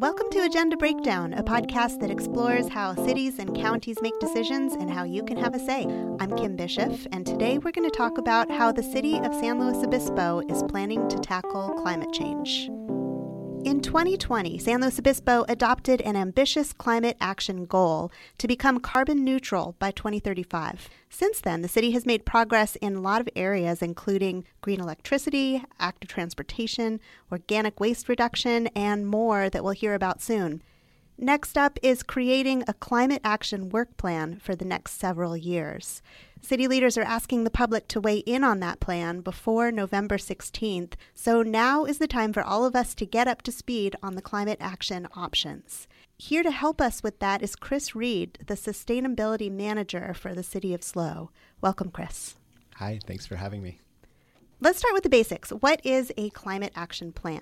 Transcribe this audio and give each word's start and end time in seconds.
Welcome 0.00 0.30
to 0.30 0.44
Agenda 0.44 0.76
Breakdown, 0.76 1.34
a 1.34 1.42
podcast 1.42 1.98
that 1.98 2.10
explores 2.12 2.68
how 2.68 2.94
cities 2.94 3.40
and 3.40 3.52
counties 3.52 4.00
make 4.00 4.16
decisions 4.20 4.74
and 4.74 4.88
how 4.88 5.02
you 5.02 5.24
can 5.24 5.36
have 5.36 5.56
a 5.56 5.58
say. 5.58 5.86
I'm 6.20 6.36
Kim 6.36 6.54
Bishop, 6.54 6.92
and 7.10 7.26
today 7.26 7.58
we're 7.58 7.72
going 7.72 7.90
to 7.90 7.96
talk 7.96 8.16
about 8.16 8.48
how 8.48 8.70
the 8.70 8.84
city 8.84 9.18
of 9.18 9.34
San 9.34 9.58
Luis 9.58 9.84
Obispo 9.84 10.42
is 10.48 10.62
planning 10.68 11.08
to 11.08 11.18
tackle 11.18 11.70
climate 11.82 12.12
change. 12.12 12.70
In 13.64 13.80
2020, 13.82 14.58
San 14.58 14.80
Luis 14.80 14.98
Obispo 14.98 15.44
adopted 15.48 16.00
an 16.02 16.16
ambitious 16.16 16.72
climate 16.72 17.16
action 17.20 17.66
goal 17.66 18.12
to 18.38 18.46
become 18.46 18.78
carbon 18.78 19.24
neutral 19.24 19.74
by 19.78 19.90
2035. 19.90 20.88
Since 21.10 21.40
then, 21.40 21.62
the 21.62 21.68
city 21.68 21.90
has 21.90 22.06
made 22.06 22.24
progress 22.24 22.76
in 22.76 22.94
a 22.94 23.00
lot 23.00 23.20
of 23.20 23.28
areas, 23.34 23.82
including 23.82 24.44
green 24.60 24.80
electricity, 24.80 25.64
active 25.80 26.08
transportation, 26.08 27.00
organic 27.32 27.80
waste 27.80 28.08
reduction, 28.08 28.68
and 28.68 29.06
more 29.06 29.50
that 29.50 29.64
we'll 29.64 29.72
hear 29.72 29.94
about 29.94 30.22
soon. 30.22 30.62
Next 31.20 31.58
up 31.58 31.80
is 31.82 32.04
creating 32.04 32.62
a 32.68 32.74
climate 32.74 33.22
action 33.24 33.70
work 33.70 33.96
plan 33.96 34.38
for 34.40 34.54
the 34.54 34.64
next 34.64 35.00
several 35.00 35.36
years. 35.36 36.00
City 36.40 36.68
leaders 36.68 36.96
are 36.96 37.02
asking 37.02 37.42
the 37.42 37.50
public 37.50 37.88
to 37.88 38.00
weigh 38.00 38.18
in 38.18 38.44
on 38.44 38.60
that 38.60 38.78
plan 38.78 39.20
before 39.22 39.72
November 39.72 40.16
16th, 40.16 40.92
so 41.14 41.42
now 41.42 41.84
is 41.84 41.98
the 41.98 42.06
time 42.06 42.32
for 42.32 42.44
all 42.44 42.64
of 42.64 42.76
us 42.76 42.94
to 42.94 43.04
get 43.04 43.26
up 43.26 43.42
to 43.42 43.50
speed 43.50 43.96
on 44.00 44.14
the 44.14 44.22
climate 44.22 44.58
action 44.60 45.08
options. 45.16 45.88
Here 46.16 46.44
to 46.44 46.52
help 46.52 46.80
us 46.80 47.02
with 47.02 47.18
that 47.18 47.42
is 47.42 47.56
Chris 47.56 47.96
Reed, 47.96 48.38
the 48.46 48.54
Sustainability 48.54 49.50
Manager 49.50 50.14
for 50.14 50.36
the 50.36 50.44
City 50.44 50.72
of 50.72 50.84
SLO. 50.84 51.32
Welcome, 51.60 51.90
Chris. 51.90 52.36
Hi, 52.76 53.00
thanks 53.04 53.26
for 53.26 53.34
having 53.34 53.60
me. 53.60 53.80
Let's 54.60 54.78
start 54.78 54.94
with 54.94 55.02
the 55.02 55.08
basics. 55.08 55.50
What 55.50 55.84
is 55.84 56.12
a 56.16 56.30
climate 56.30 56.72
action 56.76 57.10
plan? 57.10 57.40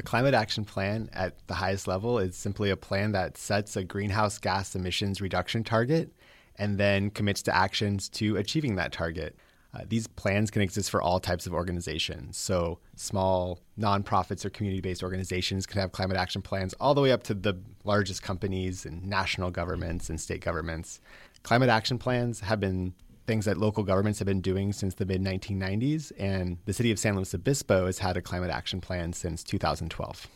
A 0.00 0.02
climate 0.02 0.32
action 0.32 0.64
plan 0.64 1.10
at 1.12 1.46
the 1.46 1.52
highest 1.52 1.86
level 1.86 2.18
is 2.18 2.34
simply 2.34 2.70
a 2.70 2.76
plan 2.76 3.12
that 3.12 3.36
sets 3.36 3.76
a 3.76 3.84
greenhouse 3.84 4.38
gas 4.38 4.74
emissions 4.74 5.20
reduction 5.20 5.62
target 5.62 6.10
and 6.56 6.78
then 6.78 7.10
commits 7.10 7.42
to 7.42 7.54
actions 7.54 8.08
to 8.08 8.38
achieving 8.38 8.76
that 8.76 8.92
target. 8.92 9.36
Uh, 9.74 9.80
these 9.86 10.06
plans 10.06 10.50
can 10.50 10.62
exist 10.62 10.90
for 10.90 11.02
all 11.02 11.20
types 11.20 11.46
of 11.46 11.52
organizations. 11.52 12.38
So, 12.38 12.78
small 12.96 13.60
nonprofits 13.78 14.42
or 14.42 14.48
community 14.48 14.80
based 14.80 15.02
organizations 15.02 15.66
can 15.66 15.82
have 15.82 15.92
climate 15.92 16.16
action 16.16 16.40
plans, 16.40 16.72
all 16.80 16.94
the 16.94 17.02
way 17.02 17.12
up 17.12 17.22
to 17.24 17.34
the 17.34 17.60
largest 17.84 18.22
companies 18.22 18.86
and 18.86 19.04
national 19.04 19.50
governments 19.50 20.08
and 20.08 20.18
state 20.18 20.40
governments. 20.40 21.02
Climate 21.42 21.68
action 21.68 21.98
plans 21.98 22.40
have 22.40 22.58
been 22.58 22.94
things 23.26 23.44
that 23.44 23.56
local 23.56 23.82
governments 23.82 24.18
have 24.18 24.26
been 24.26 24.40
doing 24.40 24.72
since 24.72 24.94
the 24.94 25.06
mid 25.06 25.22
1990s, 25.22 26.12
and 26.18 26.58
the 26.64 26.72
city 26.72 26.90
of 26.90 26.98
San 26.98 27.16
Luis 27.16 27.34
Obispo 27.34 27.86
has 27.86 27.98
had 27.98 28.16
a 28.16 28.22
climate 28.22 28.50
action 28.50 28.80
plan 28.80 29.12
since 29.12 29.42
2012. 29.44 30.26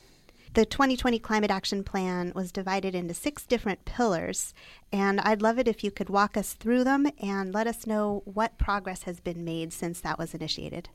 The 0.55 0.65
2020 0.65 1.19
Climate 1.19 1.51
Action 1.51 1.83
Plan 1.83 2.31
was 2.33 2.53
divided 2.53 2.95
into 2.95 3.13
six 3.13 3.45
different 3.45 3.85
pillars, 3.85 4.55
and 4.93 5.21
I'd 5.21 5.43
love 5.43 5.59
it 5.59 5.67
if 5.67 5.83
you 5.83 5.91
could 5.91 6.09
walk 6.09 6.37
us 6.37 6.53
through 6.53 6.85
them 6.85 7.09
and 7.21 7.53
let 7.53 7.67
us 7.67 7.89
know 7.89 8.23
what 8.25 8.57
progress 8.57 9.03
has 9.03 9.19
been 9.19 9.45
made 9.45 9.73
since 9.73 10.01
that 10.03 10.17
was 10.17 10.33
initiated. 10.33 10.89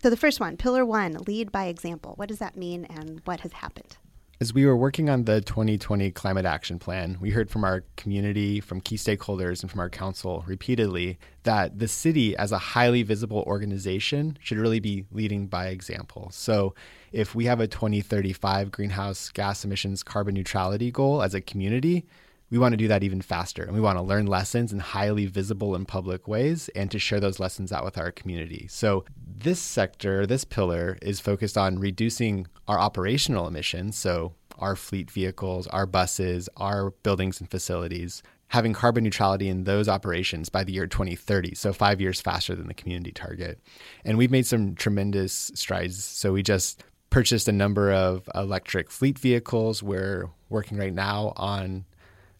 So, 0.00 0.10
the 0.10 0.16
first 0.16 0.38
one, 0.38 0.56
Pillar 0.56 0.84
One, 0.84 1.14
lead 1.26 1.50
by 1.50 1.64
example. 1.64 2.12
What 2.14 2.28
does 2.28 2.38
that 2.38 2.56
mean 2.56 2.84
and 2.84 3.20
what 3.24 3.40
has 3.40 3.54
happened? 3.54 3.96
As 4.42 4.54
we 4.54 4.64
were 4.64 4.74
working 4.74 5.10
on 5.10 5.24
the 5.24 5.42
2020 5.42 6.12
Climate 6.12 6.46
Action 6.46 6.78
Plan, 6.78 7.18
we 7.20 7.28
heard 7.28 7.50
from 7.50 7.62
our 7.62 7.84
community, 7.96 8.58
from 8.58 8.80
key 8.80 8.96
stakeholders, 8.96 9.60
and 9.60 9.70
from 9.70 9.80
our 9.80 9.90
council 9.90 10.44
repeatedly 10.46 11.18
that 11.42 11.78
the 11.78 11.86
city, 11.86 12.34
as 12.38 12.50
a 12.50 12.56
highly 12.56 13.02
visible 13.02 13.44
organization, 13.46 14.38
should 14.40 14.56
really 14.56 14.80
be 14.80 15.04
leading 15.12 15.46
by 15.46 15.66
example. 15.66 16.30
So, 16.32 16.74
if 17.12 17.34
we 17.34 17.44
have 17.44 17.60
a 17.60 17.68
2035 17.68 18.70
greenhouse 18.70 19.28
gas 19.28 19.62
emissions 19.62 20.02
carbon 20.02 20.36
neutrality 20.36 20.90
goal 20.90 21.22
as 21.22 21.34
a 21.34 21.42
community, 21.42 22.06
we 22.50 22.58
want 22.58 22.72
to 22.72 22.76
do 22.76 22.88
that 22.88 23.04
even 23.04 23.20
faster. 23.20 23.62
And 23.62 23.74
we 23.74 23.80
want 23.80 23.98
to 23.98 24.02
learn 24.02 24.26
lessons 24.26 24.72
in 24.72 24.80
highly 24.80 25.26
visible 25.26 25.74
and 25.74 25.86
public 25.86 26.26
ways 26.26 26.68
and 26.74 26.90
to 26.90 26.98
share 26.98 27.20
those 27.20 27.38
lessons 27.38 27.72
out 27.72 27.84
with 27.84 27.96
our 27.96 28.10
community. 28.10 28.66
So, 28.68 29.04
this 29.42 29.60
sector, 29.60 30.26
this 30.26 30.44
pillar, 30.44 30.98
is 31.00 31.20
focused 31.20 31.56
on 31.56 31.78
reducing 31.78 32.46
our 32.68 32.78
operational 32.78 33.46
emissions. 33.46 33.96
So, 33.96 34.34
our 34.60 34.76
fleet 34.76 35.10
vehicles, 35.10 35.66
our 35.68 35.86
buses, 35.86 36.48
our 36.56 36.90
buildings 37.02 37.40
and 37.40 37.50
facilities, 37.50 38.22
having 38.48 38.72
carbon 38.72 39.04
neutrality 39.04 39.48
in 39.48 39.64
those 39.64 39.88
operations 39.88 40.48
by 40.48 40.62
the 40.62 40.72
year 40.72 40.86
2030. 40.86 41.54
So, 41.54 41.72
five 41.72 42.00
years 42.00 42.20
faster 42.20 42.54
than 42.54 42.68
the 42.68 42.74
community 42.74 43.12
target. 43.12 43.60
And 44.04 44.18
we've 44.18 44.30
made 44.30 44.46
some 44.46 44.74
tremendous 44.74 45.50
strides. 45.54 46.04
So, 46.04 46.32
we 46.32 46.42
just 46.42 46.84
purchased 47.10 47.48
a 47.48 47.52
number 47.52 47.90
of 47.90 48.28
electric 48.34 48.90
fleet 48.90 49.18
vehicles. 49.18 49.82
We're 49.82 50.30
working 50.48 50.78
right 50.78 50.94
now 50.94 51.32
on 51.36 51.84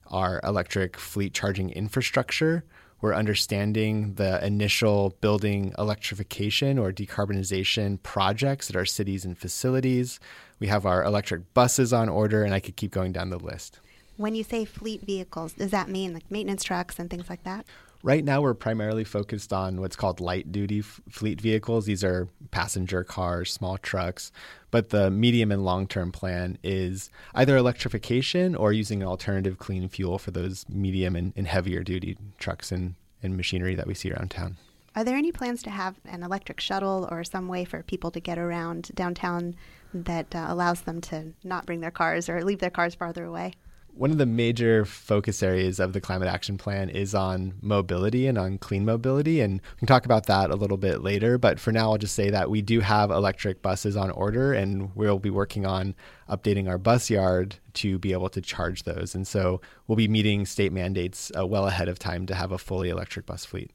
our 0.07 0.41
electric 0.45 0.97
fleet 0.97 1.35
charging 1.35 1.71
infrastructure. 1.71 2.65
We're 3.01 3.15
understanding 3.15 4.15
the 4.15 4.45
initial 4.45 5.17
building 5.21 5.73
electrification 5.79 6.79
or 6.79 6.93
decarbonization 6.93 8.03
projects 8.03 8.69
at 8.69 8.77
our 8.77 8.85
cities 8.85 9.25
and 9.25 9.39
facilities. 9.39 10.21
We 10.61 10.67
have 10.67 10.85
our 10.87 11.03
electric 11.03 11.53
buses 11.55 11.93
on 11.93 12.09
order, 12.09 12.45
and 12.45 12.55
I 12.55 12.61
could 12.61 12.77
keep 12.77 12.93
going 12.93 13.13
down 13.13 13.31
the 13.31 13.39
list. 13.39 13.81
When 14.19 14.35
you 14.35 14.45
say 14.45 14.67
fleet 14.67 15.01
vehicles, 15.01 15.55
does 15.55 15.71
that 15.71 15.89
mean 15.89 16.13
like 16.13 16.31
maintenance 16.31 16.63
trucks 16.63 16.99
and 16.99 17.09
things 17.09 17.31
like 17.31 17.43
that? 17.45 17.65
Right 18.03 18.25
now, 18.25 18.41
we're 18.41 18.55
primarily 18.55 19.05
focused 19.05 19.53
on 19.53 19.81
what's 19.81 19.97
called 19.97 20.21
light 20.21 20.53
duty 20.53 20.81
f- 20.81 21.01
fleet 21.11 21.41
vehicles. 21.41 21.85
These 21.85 22.05
are 22.05 22.29
passenger 22.51 23.05
cars, 23.05 23.53
small 23.53 23.77
trucks. 23.79 24.33
But 24.71 24.89
the 24.91 25.11
medium 25.11 25.51
and 25.53 25.65
long 25.65 25.87
term 25.87 26.13
plan 26.13 26.59
is 26.63 27.11
either 27.35 27.57
electrification 27.57 28.55
or 28.55 28.73
using 28.73 29.03
an 29.03 29.09
alternative 29.09 29.59
clean 29.59 29.89
fuel 29.89 30.19
for 30.19 30.31
those 30.31 30.67
medium 30.69 31.17
and, 31.17 31.33
and 31.37 31.47
heavier 31.47 31.83
duty 31.83 32.17
trucks 32.39 32.73
and, 32.73 32.95
and 33.23 33.37
machinery 33.37 33.75
that 33.75 33.87
we 33.87 33.95
see 33.95 34.11
around 34.11 34.31
town. 34.31 34.57
Are 34.97 35.05
there 35.05 35.17
any 35.17 35.31
plans 35.31 35.63
to 35.63 35.71
have 35.71 36.01
an 36.05 36.25
electric 36.25 36.59
shuttle 36.59 37.09
or 37.13 37.23
some 37.23 37.47
way 37.47 37.65
for 37.65 37.83
people 37.85 38.11
to 38.11 38.19
get 38.19 38.39
around 38.39 38.91
downtown 38.95 39.55
that 39.95 40.35
uh, 40.35 40.47
allows 40.49 40.81
them 40.81 41.01
to 41.03 41.33
not 41.45 41.65
bring 41.65 41.81
their 41.81 41.93
cars 41.93 42.29
or 42.29 42.43
leave 42.43 42.59
their 42.59 42.71
cars 42.71 42.97
farther 42.97 43.25
away? 43.25 43.53
One 43.93 44.11
of 44.11 44.19
the 44.19 44.27
major 44.27 44.85
focus 44.85 45.43
areas 45.43 45.79
of 45.79 45.93
the 45.93 46.01
climate 46.01 46.29
action 46.29 46.59
plan 46.59 46.89
is 46.89 47.15
on 47.15 47.55
mobility 47.61 48.27
and 48.27 48.37
on 48.37 48.59
clean 48.59 48.85
mobility. 48.85 49.41
And 49.41 49.61
we 49.61 49.79
can 49.79 49.87
talk 49.87 50.07
about 50.07 50.27
that 50.27 50.51
a 50.51 50.57
little 50.57 50.77
bit 50.77 51.03
later. 51.03 51.39
But 51.39 51.61
for 51.61 51.71
now, 51.71 51.93
I'll 51.93 51.99
just 51.99 52.15
say 52.15 52.31
that 52.31 52.51
we 52.51 52.61
do 52.61 52.81
have 52.81 53.11
electric 53.11 53.63
buses 53.63 53.97
on 53.97 54.11
order, 54.11 54.53
and 54.53 54.95
we'll 54.97 55.19
be 55.19 55.31
working 55.31 55.67
on 55.67 55.95
updating 56.29 56.69
our 56.69 56.79
bus 56.79 57.11
yard 57.11 57.57
to 57.75 57.99
be 57.99 58.13
able 58.13 58.29
to 58.31 58.41
charge 58.41 58.85
those. 58.85 59.15
And 59.15 59.27
so 59.27 59.61
we'll 59.87 59.97
be 59.97 60.09
meeting 60.09 60.47
state 60.47 60.73
mandates 60.73 61.31
uh, 61.37 61.47
well 61.47 61.67
ahead 61.67 61.89
of 61.89 61.99
time 61.99 62.27
to 62.27 62.35
have 62.35 62.53
a 62.53 62.59
fully 62.59 62.91
electric 62.91 63.27
bus 63.27 63.45
fleet. 63.45 63.71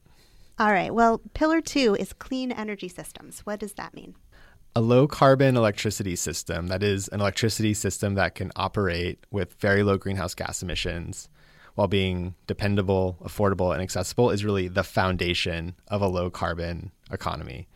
All 0.58 0.72
right. 0.72 0.92
Well, 0.92 1.20
pillar 1.34 1.60
two 1.60 1.96
is 1.98 2.12
clean 2.12 2.50
energy 2.50 2.88
systems. 2.88 3.40
What 3.40 3.60
does 3.60 3.74
that 3.74 3.94
mean? 3.94 4.14
a 4.76 4.80
low 4.82 5.08
carbon 5.08 5.56
electricity 5.56 6.14
system, 6.14 6.66
that 6.66 6.82
is, 6.82 7.08
an 7.08 7.22
electricity 7.22 7.72
system 7.72 8.14
that 8.14 8.34
can 8.34 8.52
operate 8.56 9.24
with 9.30 9.54
very 9.54 9.82
low 9.82 9.96
greenhouse 9.96 10.34
gas 10.34 10.62
emissions 10.62 11.30
while 11.76 11.88
being 11.88 12.34
dependable, 12.46 13.16
affordable, 13.24 13.72
and 13.72 13.80
accessible, 13.80 14.30
is 14.30 14.44
really 14.44 14.68
the 14.68 14.84
foundation 14.84 15.74
of 15.88 16.02
a 16.02 16.06
low 16.06 16.28
carbon 16.28 16.92
economy. 17.10 17.66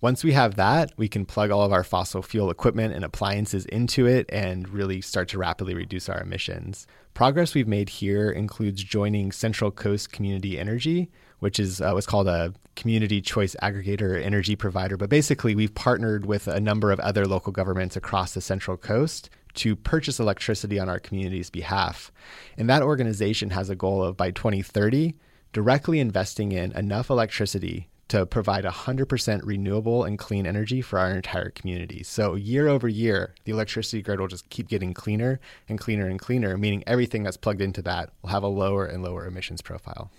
Once 0.00 0.22
we 0.22 0.32
have 0.32 0.54
that, 0.54 0.92
we 0.96 1.08
can 1.08 1.26
plug 1.26 1.50
all 1.50 1.62
of 1.62 1.72
our 1.72 1.82
fossil 1.82 2.22
fuel 2.22 2.48
equipment 2.48 2.94
and 2.94 3.04
appliances 3.04 3.66
into 3.66 4.06
it 4.06 4.24
and 4.32 4.68
really 4.68 5.00
start 5.00 5.28
to 5.28 5.36
rapidly 5.36 5.74
reduce 5.74 6.08
our 6.08 6.20
emissions. 6.20 6.86
Progress 7.12 7.56
we've 7.56 7.66
made 7.66 7.88
here 7.88 8.30
includes 8.30 8.84
joining 8.84 9.32
Central 9.32 9.72
Coast 9.72 10.12
Community 10.12 10.60
Energy, 10.60 11.10
which 11.40 11.58
is 11.58 11.80
uh, 11.80 11.90
what's 11.92 12.06
called 12.06 12.28
a 12.28 12.54
community 12.76 13.20
choice 13.20 13.56
aggregator 13.62 14.22
energy 14.22 14.56
provider. 14.56 14.96
But 14.96 15.10
basically, 15.10 15.54
we've 15.54 15.74
partnered 15.74 16.24
with 16.24 16.46
a 16.46 16.60
number 16.60 16.92
of 16.92 17.00
other 17.00 17.26
local 17.26 17.52
governments 17.52 17.96
across 17.96 18.32
the 18.32 18.40
Central 18.40 18.76
Coast 18.76 19.28
to 19.54 19.74
purchase 19.74 20.20
electricity 20.20 20.78
on 20.78 20.88
our 20.88 21.00
community's 21.00 21.50
behalf. 21.50 22.12
And 22.56 22.70
that 22.70 22.82
organization 22.82 23.50
has 23.50 23.68
a 23.68 23.74
goal 23.74 24.02
of 24.02 24.16
by 24.16 24.30
2030, 24.30 25.14
directly 25.52 25.98
investing 25.98 26.52
in 26.52 26.72
enough 26.72 27.10
electricity 27.10 27.88
to 28.08 28.26
provide 28.26 28.64
100% 28.64 29.40
renewable 29.44 30.02
and 30.02 30.18
clean 30.18 30.44
energy 30.44 30.82
for 30.82 30.98
our 30.98 31.12
entire 31.12 31.50
community. 31.50 32.02
So, 32.02 32.34
year 32.34 32.66
over 32.66 32.88
year, 32.88 33.34
the 33.44 33.52
electricity 33.52 34.02
grid 34.02 34.18
will 34.18 34.26
just 34.26 34.48
keep 34.50 34.68
getting 34.68 34.94
cleaner 34.94 35.38
and 35.68 35.78
cleaner 35.78 36.08
and 36.08 36.18
cleaner, 36.18 36.56
meaning 36.58 36.82
everything 36.88 37.22
that's 37.22 37.36
plugged 37.36 37.60
into 37.60 37.82
that 37.82 38.10
will 38.20 38.30
have 38.30 38.42
a 38.42 38.48
lower 38.48 38.84
and 38.84 39.02
lower 39.04 39.26
emissions 39.26 39.62
profile. 39.62 40.10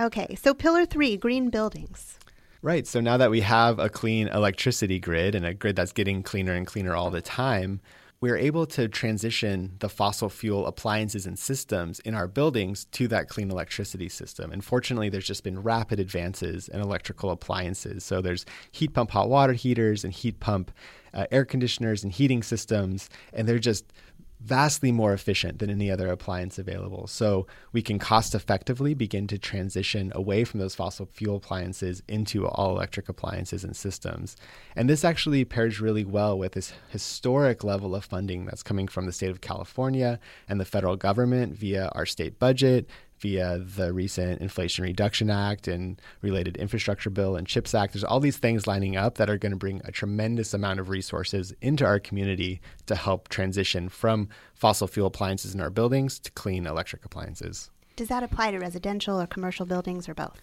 Okay, 0.00 0.36
so 0.36 0.54
pillar 0.54 0.86
three 0.86 1.16
green 1.16 1.50
buildings. 1.50 2.18
Right. 2.62 2.86
So 2.86 3.00
now 3.00 3.16
that 3.16 3.30
we 3.30 3.40
have 3.40 3.78
a 3.78 3.88
clean 3.88 4.28
electricity 4.28 4.98
grid 4.98 5.34
and 5.34 5.46
a 5.46 5.54
grid 5.54 5.76
that's 5.76 5.92
getting 5.92 6.22
cleaner 6.22 6.54
and 6.54 6.66
cleaner 6.66 6.94
all 6.94 7.10
the 7.10 7.20
time, 7.20 7.80
we're 8.20 8.36
able 8.36 8.66
to 8.66 8.88
transition 8.88 9.76
the 9.78 9.88
fossil 9.88 10.28
fuel 10.28 10.66
appliances 10.66 11.24
and 11.24 11.38
systems 11.38 12.00
in 12.00 12.14
our 12.14 12.26
buildings 12.26 12.86
to 12.86 13.06
that 13.08 13.28
clean 13.28 13.50
electricity 13.50 14.08
system. 14.08 14.50
And 14.50 14.64
fortunately, 14.64 15.08
there's 15.08 15.26
just 15.26 15.44
been 15.44 15.62
rapid 15.62 16.00
advances 16.00 16.66
in 16.66 16.80
electrical 16.80 17.30
appliances. 17.30 18.04
So 18.04 18.20
there's 18.20 18.44
heat 18.72 18.92
pump 18.92 19.12
hot 19.12 19.28
water 19.28 19.52
heaters 19.52 20.02
and 20.02 20.12
heat 20.12 20.40
pump 20.40 20.72
uh, 21.14 21.26
air 21.30 21.44
conditioners 21.44 22.02
and 22.02 22.12
heating 22.12 22.42
systems, 22.42 23.08
and 23.32 23.48
they're 23.48 23.58
just 23.58 23.92
vastly 24.40 24.92
more 24.92 25.12
efficient 25.12 25.58
than 25.58 25.70
any 25.70 25.90
other 25.90 26.08
appliance 26.08 26.58
available. 26.58 27.06
So 27.06 27.46
we 27.72 27.82
can 27.82 27.98
cost 27.98 28.34
effectively 28.34 28.94
begin 28.94 29.26
to 29.28 29.38
transition 29.38 30.12
away 30.14 30.44
from 30.44 30.60
those 30.60 30.74
fossil 30.74 31.06
fuel 31.06 31.36
appliances 31.36 32.02
into 32.08 32.46
all 32.46 32.70
electric 32.70 33.08
appliances 33.08 33.64
and 33.64 33.76
systems. 33.76 34.36
And 34.76 34.88
this 34.88 35.04
actually 35.04 35.44
pairs 35.44 35.80
really 35.80 36.04
well 36.04 36.38
with 36.38 36.52
this 36.52 36.72
historic 36.88 37.64
level 37.64 37.94
of 37.94 38.04
funding 38.04 38.44
that's 38.44 38.62
coming 38.62 38.86
from 38.86 39.06
the 39.06 39.12
state 39.12 39.30
of 39.30 39.40
California 39.40 40.20
and 40.48 40.60
the 40.60 40.64
federal 40.64 40.96
government 40.96 41.54
via 41.54 41.88
our 41.92 42.06
state 42.06 42.38
budget 42.38 42.88
via 43.20 43.58
the 43.58 43.92
recent 43.92 44.40
Inflation 44.40 44.84
Reduction 44.84 45.30
Act 45.30 45.68
and 45.68 46.00
related 46.22 46.56
infrastructure 46.56 47.10
bill 47.10 47.36
and 47.36 47.46
CHIPS 47.46 47.74
Act. 47.74 47.92
There's 47.92 48.04
all 48.04 48.20
these 48.20 48.38
things 48.38 48.66
lining 48.66 48.96
up 48.96 49.16
that 49.16 49.30
are 49.30 49.38
going 49.38 49.52
to 49.52 49.56
bring 49.56 49.80
a 49.84 49.92
tremendous 49.92 50.54
amount 50.54 50.80
of 50.80 50.88
resources 50.88 51.52
into 51.60 51.84
our 51.84 51.98
community 51.98 52.60
to 52.86 52.94
help 52.94 53.28
transition 53.28 53.88
from 53.88 54.28
fossil 54.54 54.86
fuel 54.86 55.08
appliances 55.08 55.54
in 55.54 55.60
our 55.60 55.70
buildings 55.70 56.18
to 56.20 56.30
clean 56.32 56.66
electric 56.66 57.04
appliances. 57.04 57.70
Does 57.96 58.08
that 58.08 58.22
apply 58.22 58.52
to 58.52 58.58
residential 58.58 59.20
or 59.20 59.26
commercial 59.26 59.66
buildings 59.66 60.08
or 60.08 60.14
both? 60.14 60.40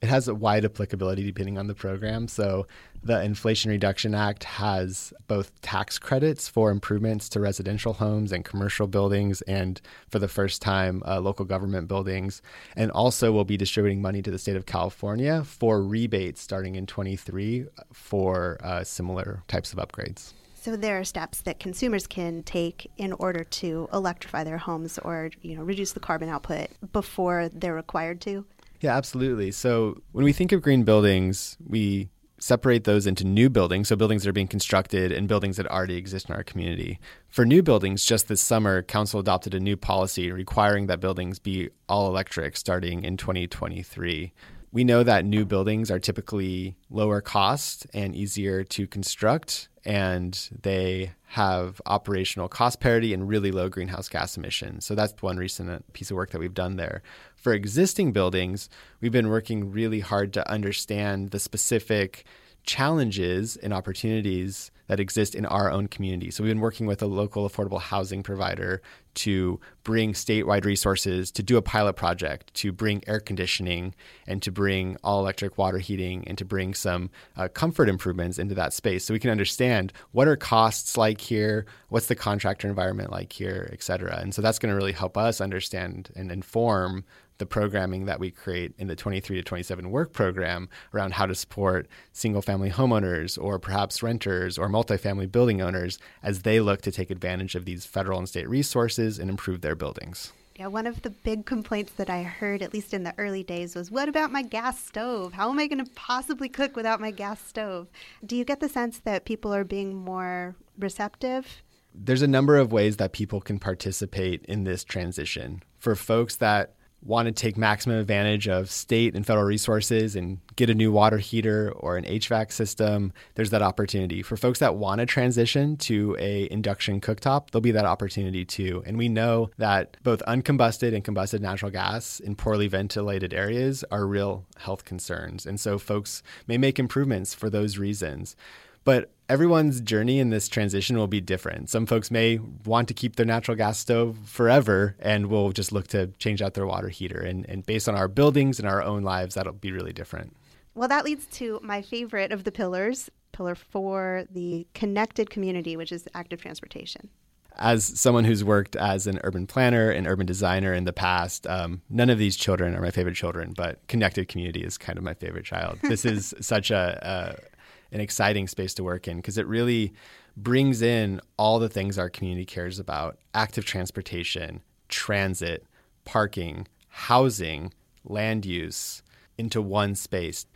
It 0.00 0.08
has 0.08 0.28
a 0.28 0.34
wide 0.34 0.64
applicability 0.64 1.24
depending 1.24 1.58
on 1.58 1.66
the 1.66 1.74
program. 1.74 2.28
So 2.28 2.66
the 3.02 3.22
Inflation 3.22 3.70
Reduction 3.70 4.14
Act 4.14 4.44
has 4.44 5.12
both 5.26 5.60
tax 5.60 5.98
credits 5.98 6.48
for 6.48 6.70
improvements 6.70 7.28
to 7.30 7.40
residential 7.40 7.94
homes 7.94 8.32
and 8.32 8.44
commercial 8.44 8.86
buildings, 8.86 9.40
and 9.42 9.80
for 10.08 10.18
the 10.18 10.28
first 10.28 10.62
time, 10.62 11.02
uh, 11.06 11.20
local 11.20 11.44
government 11.44 11.88
buildings. 11.88 12.42
And 12.76 12.90
also, 12.90 13.32
will 13.32 13.44
be 13.44 13.56
distributing 13.56 14.02
money 14.02 14.22
to 14.22 14.30
the 14.30 14.38
state 14.38 14.56
of 14.56 14.66
California 14.66 15.44
for 15.44 15.82
rebates 15.82 16.40
starting 16.40 16.74
in 16.74 16.86
23 16.86 17.66
for 17.92 18.58
uh, 18.62 18.84
similar 18.84 19.42
types 19.48 19.72
of 19.72 19.78
upgrades. 19.78 20.32
So 20.54 20.76
there 20.76 20.98
are 20.98 21.04
steps 21.04 21.42
that 21.42 21.60
consumers 21.60 22.06
can 22.06 22.42
take 22.42 22.90
in 22.96 23.12
order 23.12 23.44
to 23.44 23.88
electrify 23.92 24.42
their 24.44 24.58
homes 24.58 24.98
or 24.98 25.30
you 25.40 25.56
know 25.56 25.62
reduce 25.62 25.92
the 25.92 26.00
carbon 26.00 26.28
output 26.28 26.68
before 26.92 27.48
they're 27.48 27.74
required 27.74 28.20
to. 28.22 28.44
Yeah, 28.80 28.96
absolutely. 28.96 29.50
So 29.50 30.00
when 30.12 30.24
we 30.24 30.32
think 30.32 30.52
of 30.52 30.62
green 30.62 30.84
buildings, 30.84 31.56
we 31.66 32.10
separate 32.38 32.84
those 32.84 33.06
into 33.06 33.24
new 33.24 33.50
buildings, 33.50 33.88
so 33.88 33.96
buildings 33.96 34.22
that 34.22 34.30
are 34.30 34.34
being 34.34 34.46
constructed 34.46 35.10
and 35.10 35.26
buildings 35.26 35.56
that 35.56 35.66
already 35.66 35.96
exist 35.96 36.28
in 36.28 36.34
our 36.34 36.44
community. 36.44 37.00
For 37.28 37.44
new 37.44 37.62
buildings, 37.62 38.04
just 38.04 38.28
this 38.28 38.40
summer, 38.40 38.82
Council 38.82 39.18
adopted 39.20 39.54
a 39.54 39.60
new 39.60 39.76
policy 39.76 40.30
requiring 40.30 40.86
that 40.86 41.00
buildings 41.00 41.38
be 41.38 41.70
all 41.88 42.06
electric 42.06 42.56
starting 42.56 43.02
in 43.02 43.16
2023. 43.16 44.32
We 44.70 44.84
know 44.84 45.02
that 45.02 45.24
new 45.24 45.44
buildings 45.44 45.90
are 45.90 45.98
typically 45.98 46.76
lower 46.90 47.20
cost 47.20 47.86
and 47.94 48.14
easier 48.14 48.62
to 48.64 48.86
construct, 48.86 49.68
and 49.84 50.48
they 50.62 51.12
have 51.28 51.80
operational 51.86 52.48
cost 52.48 52.78
parity 52.78 53.14
and 53.14 53.28
really 53.28 53.50
low 53.50 53.68
greenhouse 53.68 54.08
gas 54.08 54.36
emissions. 54.36 54.84
So 54.84 54.94
that's 54.94 55.14
one 55.20 55.38
recent 55.38 55.92
piece 55.92 56.10
of 56.10 56.16
work 56.16 56.30
that 56.30 56.38
we've 56.38 56.54
done 56.54 56.76
there. 56.76 57.02
For 57.38 57.52
existing 57.52 58.10
buildings, 58.10 58.68
we've 59.00 59.12
been 59.12 59.28
working 59.28 59.70
really 59.70 60.00
hard 60.00 60.32
to 60.32 60.50
understand 60.50 61.30
the 61.30 61.38
specific 61.38 62.24
challenges 62.64 63.56
and 63.56 63.72
opportunities 63.72 64.72
that 64.88 65.00
exist 65.00 65.34
in 65.34 65.46
our 65.46 65.70
own 65.70 65.86
community. 65.86 66.30
So 66.30 66.42
we've 66.42 66.50
been 66.50 66.60
working 66.60 66.86
with 66.86 67.00
a 67.00 67.06
local 67.06 67.48
affordable 67.48 67.80
housing 67.80 68.22
provider 68.22 68.82
to 69.14 69.60
bring 69.84 70.12
statewide 70.12 70.64
resources 70.64 71.30
to 71.30 71.42
do 71.42 71.56
a 71.56 71.62
pilot 71.62 71.94
project, 71.94 72.52
to 72.54 72.72
bring 72.72 73.02
air 73.06 73.20
conditioning 73.20 73.94
and 74.26 74.42
to 74.42 74.50
bring 74.50 74.96
all 75.04 75.20
electric 75.20 75.56
water 75.56 75.78
heating 75.78 76.26
and 76.26 76.36
to 76.38 76.44
bring 76.44 76.74
some 76.74 77.08
uh, 77.36 77.48
comfort 77.48 77.88
improvements 77.88 78.38
into 78.38 78.54
that 78.54 78.72
space 78.72 79.04
so 79.04 79.14
we 79.14 79.20
can 79.20 79.30
understand 79.30 79.92
what 80.12 80.28
are 80.28 80.36
costs 80.36 80.96
like 80.96 81.20
here, 81.20 81.64
what's 81.88 82.06
the 82.06 82.14
contractor 82.14 82.68
environment 82.68 83.10
like 83.10 83.32
here, 83.32 83.70
et 83.72 83.82
cetera. 83.82 84.18
And 84.18 84.34
so 84.34 84.42
that's 84.42 84.58
going 84.58 84.72
to 84.72 84.76
really 84.76 84.92
help 84.92 85.16
us 85.16 85.40
understand 85.40 86.10
and 86.16 86.32
inform 86.32 87.04
the 87.38 87.46
programming 87.46 88.04
that 88.06 88.20
we 88.20 88.30
create 88.30 88.74
in 88.78 88.88
the 88.88 88.96
23 88.96 89.36
to 89.36 89.42
27 89.42 89.90
work 89.90 90.12
program 90.12 90.68
around 90.92 91.14
how 91.14 91.26
to 91.26 91.34
support 91.34 91.88
single 92.12 92.42
family 92.42 92.70
homeowners 92.70 93.42
or 93.42 93.58
perhaps 93.58 94.02
renters 94.02 94.58
or 94.58 94.68
multifamily 94.68 95.30
building 95.30 95.62
owners 95.62 95.98
as 96.22 96.42
they 96.42 96.60
look 96.60 96.82
to 96.82 96.92
take 96.92 97.10
advantage 97.10 97.54
of 97.54 97.64
these 97.64 97.86
federal 97.86 98.18
and 98.18 98.28
state 98.28 98.48
resources 98.48 99.18
and 99.18 99.30
improve 99.30 99.60
their 99.60 99.74
buildings. 99.74 100.32
Yeah, 100.58 100.66
one 100.66 100.88
of 100.88 101.02
the 101.02 101.10
big 101.10 101.46
complaints 101.46 101.92
that 101.92 102.10
I 102.10 102.24
heard, 102.24 102.62
at 102.62 102.74
least 102.74 102.92
in 102.92 103.04
the 103.04 103.14
early 103.16 103.44
days, 103.44 103.76
was 103.76 103.92
what 103.92 104.08
about 104.08 104.32
my 104.32 104.42
gas 104.42 104.84
stove? 104.84 105.32
How 105.34 105.50
am 105.50 105.58
I 105.60 105.68
going 105.68 105.84
to 105.84 105.90
possibly 105.92 106.48
cook 106.48 106.74
without 106.74 107.00
my 107.00 107.12
gas 107.12 107.40
stove? 107.40 107.86
Do 108.26 108.34
you 108.34 108.44
get 108.44 108.58
the 108.58 108.68
sense 108.68 108.98
that 109.04 109.24
people 109.24 109.54
are 109.54 109.62
being 109.62 109.94
more 109.94 110.56
receptive? 110.76 111.62
There's 111.94 112.22
a 112.22 112.26
number 112.26 112.56
of 112.56 112.72
ways 112.72 112.96
that 112.96 113.12
people 113.12 113.40
can 113.40 113.60
participate 113.60 114.44
in 114.46 114.64
this 114.64 114.82
transition. 114.82 115.62
For 115.78 115.94
folks 115.94 116.34
that 116.36 116.74
want 117.08 117.26
to 117.26 117.32
take 117.32 117.56
maximum 117.56 117.98
advantage 117.98 118.46
of 118.46 118.70
state 118.70 119.16
and 119.16 119.26
federal 119.26 119.46
resources 119.46 120.14
and 120.14 120.38
get 120.56 120.68
a 120.68 120.74
new 120.74 120.92
water 120.92 121.16
heater 121.16 121.72
or 121.74 121.96
an 121.96 122.04
HVAC 122.04 122.52
system, 122.52 123.14
there's 123.34 123.48
that 123.50 123.62
opportunity. 123.62 124.22
For 124.22 124.36
folks 124.36 124.58
that 124.58 124.76
want 124.76 124.98
to 124.98 125.06
transition 125.06 125.78
to 125.78 126.16
a 126.20 126.46
induction 126.50 127.00
cooktop, 127.00 127.50
there'll 127.50 127.62
be 127.62 127.70
that 127.72 127.86
opportunity 127.86 128.44
too. 128.44 128.82
And 128.86 128.98
we 128.98 129.08
know 129.08 129.50
that 129.56 129.96
both 130.02 130.22
uncombusted 130.28 130.94
and 130.94 131.02
combusted 131.02 131.40
natural 131.40 131.70
gas 131.70 132.20
in 132.20 132.36
poorly 132.36 132.68
ventilated 132.68 133.32
areas 133.32 133.84
are 133.90 134.06
real 134.06 134.44
health 134.58 134.84
concerns. 134.84 135.46
And 135.46 135.58
so 135.58 135.78
folks 135.78 136.22
may 136.46 136.58
make 136.58 136.78
improvements 136.78 137.34
for 137.34 137.48
those 137.48 137.78
reasons. 137.78 138.36
But 138.84 139.10
everyone's 139.28 139.80
journey 139.80 140.18
in 140.18 140.30
this 140.30 140.48
transition 140.48 140.96
will 140.96 141.06
be 141.06 141.20
different. 141.20 141.68
Some 141.68 141.86
folks 141.86 142.10
may 142.10 142.38
want 142.64 142.88
to 142.88 142.94
keep 142.94 143.16
their 143.16 143.26
natural 143.26 143.56
gas 143.56 143.78
stove 143.78 144.16
forever 144.24 144.96
and 144.98 145.26
will 145.26 145.52
just 145.52 145.72
look 145.72 145.86
to 145.88 146.08
change 146.18 146.40
out 146.40 146.54
their 146.54 146.66
water 146.66 146.88
heater. 146.88 147.20
And, 147.20 147.46
and 147.48 147.64
based 147.64 147.88
on 147.88 147.94
our 147.94 148.08
buildings 148.08 148.58
and 148.58 148.68
our 148.68 148.82
own 148.82 149.02
lives, 149.02 149.34
that'll 149.34 149.52
be 149.52 149.72
really 149.72 149.92
different. 149.92 150.34
Well, 150.74 150.88
that 150.88 151.04
leads 151.04 151.26
to 151.38 151.60
my 151.62 151.82
favorite 151.82 152.32
of 152.32 152.44
the 152.44 152.52
pillars, 152.52 153.10
pillar 153.32 153.54
four, 153.54 154.24
the 154.30 154.66
connected 154.74 155.30
community, 155.30 155.76
which 155.76 155.92
is 155.92 156.08
active 156.14 156.40
transportation 156.40 157.10
as 157.58 157.84
someone 157.84 158.24
who's 158.24 158.44
worked 158.44 158.76
as 158.76 159.06
an 159.06 159.18
urban 159.24 159.46
planner 159.46 159.90
and 159.90 160.06
urban 160.06 160.26
designer 160.26 160.72
in 160.72 160.84
the 160.84 160.92
past, 160.92 161.46
um, 161.46 161.82
none 161.90 162.08
of 162.08 162.18
these 162.18 162.36
children 162.36 162.74
are 162.74 162.80
my 162.80 162.90
favorite 162.90 163.16
children, 163.16 163.52
but 163.56 163.84
connected 163.88 164.28
community 164.28 164.62
is 164.62 164.78
kind 164.78 164.96
of 164.96 165.04
my 165.04 165.14
favorite 165.14 165.44
child. 165.44 165.78
This 165.82 166.04
is 166.04 166.34
such 166.40 166.70
a, 166.70 166.98
a 167.02 167.47
an 167.92 168.00
exciting 168.00 168.46
space 168.46 168.74
to 168.74 168.84
work 168.84 169.08
in 169.08 169.16
because 169.16 169.38
it 169.38 169.46
really 169.46 169.92
brings 170.36 170.82
in 170.82 171.20
all 171.36 171.58
the 171.58 171.68
things 171.68 171.98
our 171.98 172.10
community 172.10 172.44
cares 172.44 172.78
about 172.78 173.18
active 173.34 173.64
transportation, 173.64 174.62
transit, 174.88 175.64
parking, 176.04 176.66
housing, 176.88 177.72
land 178.04 178.46
use 178.46 179.02
into 179.36 179.60
one 179.60 179.94
space. 179.94 180.46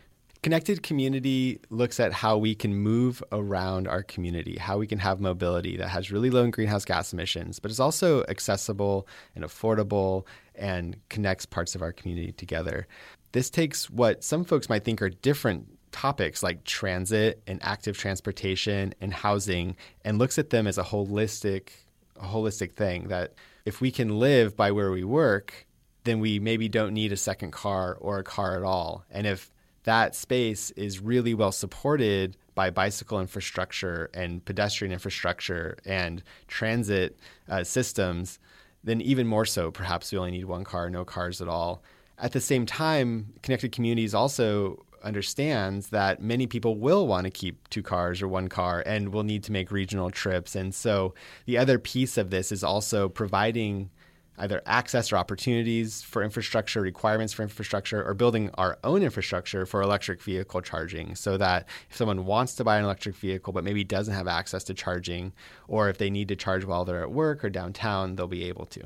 Connected 0.43 0.83
community 0.83 1.61
looks 1.71 2.01
at 2.01 2.13
how 2.13 2.37
we 2.37 2.53
can 2.55 2.75
move 2.75 3.23
around 3.31 3.87
our 3.87 4.03
community, 4.03 4.59
how 4.59 4.77
we 4.77 4.89
can 4.89 4.99
have 4.99 5.21
mobility 5.21 5.77
that 5.77 5.89
has 5.89 6.11
really 6.11 6.31
low 6.31 6.49
greenhouse 6.51 6.85
gas 6.85 7.13
emissions, 7.13 7.61
but 7.61 7.71
is 7.71 7.79
also 7.79 8.25
accessible 8.25 9.07
and 9.37 9.45
affordable 9.45 10.27
and 10.57 10.97
connects 11.11 11.47
parts 11.47 11.77
of 11.77 11.83
our 11.83 11.93
community 11.93 12.33
together. 12.33 12.89
This 13.31 13.51
takes 13.51 13.89
what 13.89 14.25
some 14.25 14.45
folks 14.45 14.69
might 14.69 14.85
think 14.85 15.01
are 15.01 15.11
different 15.11 15.79
topics 15.93 16.43
like 16.43 16.65
transit 16.65 17.43
and 17.47 17.59
active 17.63 17.97
transportation 17.97 18.95
and 19.01 19.13
housing 19.13 19.77
and 20.05 20.19
looks 20.19 20.39
at 20.39 20.51
them 20.51 20.67
as 20.67 20.79
a 20.79 20.83
holistic 20.83 21.69
a 22.17 22.27
holistic 22.27 22.73
thing 22.73 23.09
that 23.09 23.35
if 23.65 23.81
we 23.81 23.91
can 23.91 24.19
live 24.19 24.57
by 24.57 24.71
where 24.71 24.91
we 24.91 25.05
work 25.05 25.67
then 26.05 26.21
we 26.21 26.39
maybe 26.39 26.69
don't 26.69 26.95
need 26.95 27.13
a 27.13 27.17
second 27.17 27.53
car 27.53 27.97
or 28.01 28.19
a 28.19 28.25
car 28.25 28.57
at 28.57 28.65
all. 28.65 29.05
And 29.11 29.27
if 29.27 29.53
that 29.85 30.15
space 30.15 30.71
is 30.73 31.01
really 31.01 31.35
well 31.35 31.53
supported 31.53 32.37
by 32.55 32.71
bicycle 32.71 33.21
infrastructure 33.21 34.11
and 34.15 34.45
pedestrian 34.45 34.93
infrastructure 34.93 35.77
and 35.85 36.23
transit 36.49 37.17
uh, 37.49 37.65
systems 37.65 38.39
then 38.85 39.01
even 39.01 39.27
more 39.29 39.47
so 39.47 39.71
perhaps 39.71 40.11
we 40.11 40.19
only 40.19 40.33
need 40.33 40.45
one 40.45 40.65
car 40.65 40.91
no 40.91 41.05
cars 41.05 41.41
at 41.41 41.49
all. 41.49 41.83
At 42.19 42.33
the 42.33 42.41
same 42.41 42.67
time 42.67 43.33
connected 43.43 43.73
communities 43.73 44.15
also 44.15 44.85
understands 45.03 45.89
that 45.89 46.23
many 46.23 46.47
people 46.47 46.77
will 46.77 47.07
want 47.07 47.25
to 47.25 47.31
keep 47.31 47.69
two 47.69 47.83
cars 47.83 48.23
or 48.23 48.29
one 48.29 48.49
car 48.49 48.83
and 48.87 49.13
will 49.13 49.23
need 49.23 49.45
to 49.45 49.53
make 49.53 49.71
regional 49.71 50.11
trips. 50.11 50.55
And 50.55 50.75
so 50.75 51.15
the 51.47 51.59
other 51.59 51.79
piece 51.79 52.17
of 52.17 52.31
this 52.31 52.53
is 52.53 52.65
also 52.65 53.09
providing 53.09 53.91
either 54.39 54.63
access 54.67 55.13
or 55.13 55.17
opportunities 55.19 56.03
for 56.03 56.23
infrastructure, 56.23 56.81
requirements 56.81 57.33
for 57.33 57.43
infrastructure, 57.43 58.03
or 58.03 58.15
building 58.15 58.51
our 58.55 58.79
own 58.83 59.03
infrastructure 59.03 59.67
for 59.67 59.83
electric 59.83 60.23
vehicle 60.23 60.61
charging 60.61 61.15
so 61.15 61.37
that 61.37 61.69
if 61.91 61.97
someone 61.97 62.25
wants 62.25 62.55
to 62.55 62.65
buy 62.65 62.79
an 62.79 62.85
electric 62.85 63.15
vehicle 63.15 63.53
but 63.53 63.63
maybe 63.63 63.85
doesn't 63.85 64.15
have 64.15 64.27
access 64.27 64.65
to 64.65 64.75
charging, 64.75 65.33
or 65.69 65.89
if 65.89 65.99
they 65.99 66.11
need 66.11 66.29
to 66.29 66.37
charge 66.37 66.65
while 66.65 66.85
they're 66.85 67.03
at 67.03 67.13
work 67.13 67.45
or 67.45 67.51
downtown, 67.51 68.17
they'll 68.17 68.27
be 68.27 68.45
able 68.45 68.67
to. 68.67 68.83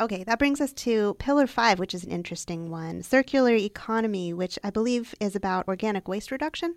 Okay, 0.00 0.24
that 0.24 0.38
brings 0.38 0.60
us 0.60 0.72
to 0.72 1.14
pillar 1.18 1.46
five, 1.46 1.78
which 1.78 1.94
is 1.94 2.02
an 2.04 2.10
interesting 2.10 2.70
one 2.70 3.02
circular 3.02 3.54
economy, 3.54 4.32
which 4.32 4.58
I 4.64 4.70
believe 4.70 5.14
is 5.20 5.36
about 5.36 5.68
organic 5.68 6.08
waste 6.08 6.30
reduction. 6.30 6.74